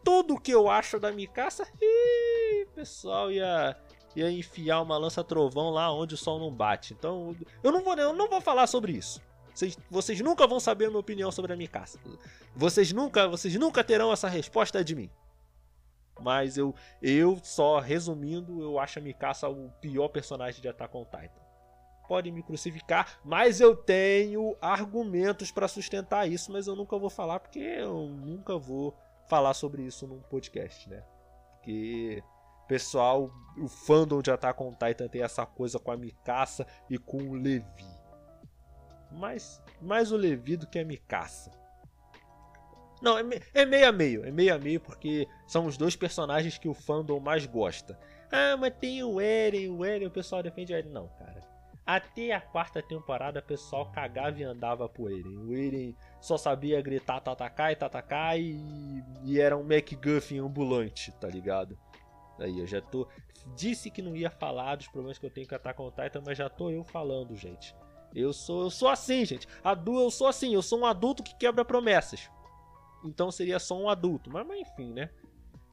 [0.03, 3.77] tudo o que eu acho da Mikasa, ih, pessoal ia
[4.15, 6.95] ia enfiar uma lança trovão lá onde o sol não bate.
[6.95, 9.28] Então, eu não vou eu não vou falar sobre isso.
[9.59, 11.99] Vocês, vocês nunca vão saber a minha opinião sobre a Mikasa.
[12.55, 15.09] Vocês nunca, vocês nunca terão essa resposta de mim.
[16.21, 21.03] Mas eu, eu só resumindo, eu acho a Mikasa o pior personagem de Attack on
[21.03, 21.41] Titan.
[22.07, 27.41] Podem me crucificar, mas eu tenho argumentos para sustentar isso, mas eu nunca vou falar
[27.41, 28.95] porque eu nunca vou
[29.27, 31.03] falar sobre isso num podcast, né?
[31.55, 32.23] Porque
[32.65, 37.17] pessoal, o fandom de Attack on Titan tem essa coisa com a Mikasa e com
[37.17, 37.98] o Levi.
[39.11, 41.51] Mais, mais o Levi do que a Mikasa.
[43.01, 44.25] Não, é, é meio a meio.
[44.25, 47.97] É meio a meio porque são os dois personagens que o fandom mais gosta.
[48.31, 50.89] Ah, mas tem o Eren, o Eren, o pessoal defende o Eren.
[50.89, 51.39] Não, cara.
[51.85, 55.37] Até a quarta temporada, o pessoal cagava e andava pro Eren.
[55.37, 61.77] O Eren só sabia gritar Tatakai, Tatakai e, e era um MacGuffin ambulante, tá ligado?
[62.37, 63.07] Aí eu já tô.
[63.55, 66.37] Disse que não ia falar dos problemas que eu tenho com Attack on Titan, mas
[66.37, 67.75] já tô eu falando, gente.
[68.15, 69.47] Eu sou, eu sou assim, gente.
[69.63, 72.29] Adu, eu sou assim, eu sou um adulto que quebra promessas
[73.03, 74.29] então seria só um adulto.
[74.31, 75.09] Mas, mas, enfim, né?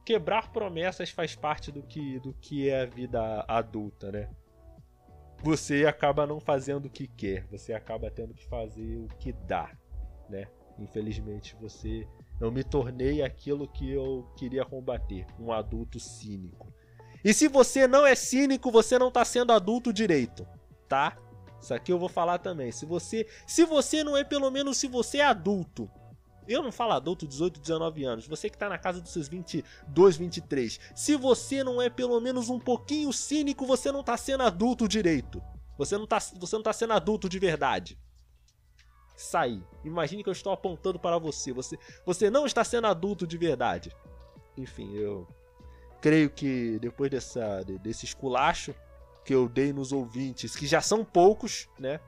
[0.05, 4.29] Quebrar promessas faz parte do que, do que é a vida adulta, né?
[5.43, 9.71] Você acaba não fazendo o que quer, você acaba tendo que fazer o que dá,
[10.29, 10.47] né?
[10.79, 12.07] Infelizmente você
[12.39, 16.73] eu me tornei aquilo que eu queria combater, um adulto cínico.
[17.23, 20.47] E se você não é cínico, você não está sendo adulto direito,
[20.87, 21.17] tá?
[21.61, 22.71] Isso aqui eu vou falar também.
[22.71, 25.89] Se você, se você não é pelo menos se você é adulto,
[26.47, 28.27] eu não falo adulto, 18, 19 anos.
[28.27, 30.79] Você que tá na casa dos seus 22, 23.
[30.95, 35.43] Se você não é pelo menos um pouquinho cínico, você não tá sendo adulto direito.
[35.77, 37.99] Você não tá, você não tá sendo adulto de verdade.
[39.15, 39.61] Sai.
[39.83, 41.51] Imagine que eu estou apontando para você.
[41.51, 43.91] Você, você não está sendo adulto de verdade.
[44.55, 45.27] Enfim, eu
[46.01, 48.73] creio que depois dessa, desse esculacho
[49.27, 51.99] que eu dei nos ouvintes, que já são poucos, né?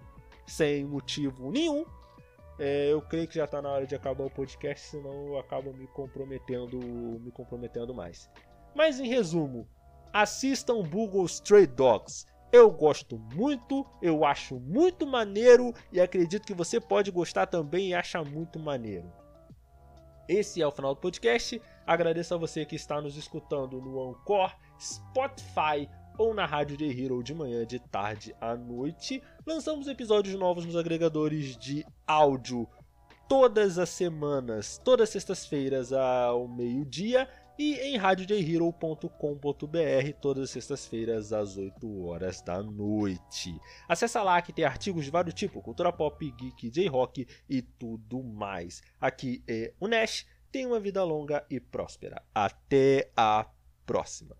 [0.47, 1.83] Sem motivo nenhum,
[2.57, 5.73] é, eu creio que já está na hora de acabar o podcast, senão eu acabo
[5.73, 8.29] me comprometendo, me comprometendo mais.
[8.73, 9.67] Mas em resumo,
[10.13, 12.25] assistam Google Stray Dogs.
[12.53, 17.93] Eu gosto muito, eu acho muito maneiro e acredito que você pode gostar também e
[17.93, 19.11] achar muito maneiro.
[20.25, 21.61] Esse é o final do podcast.
[21.85, 25.89] Agradeço a você que está nos escutando no Anchor, Spotify
[26.19, 29.23] ou na Rádio The Hero de manhã, de tarde à noite.
[29.47, 32.67] Lançamos episódios novos nos agregadores de áudio
[33.29, 37.25] todas as semanas, todas as sextas-feiras ao meio-dia
[37.57, 43.57] e em radiojhero.com.br todas as sextas-feiras às 8 horas da noite.
[43.87, 48.81] Acesse lá que tem artigos de vários tipos, cultura pop, geek, J-rock e tudo mais.
[48.99, 52.21] Aqui é o Nash, tenha uma vida longa e próspera.
[52.35, 53.49] Até a
[53.85, 54.35] próxima.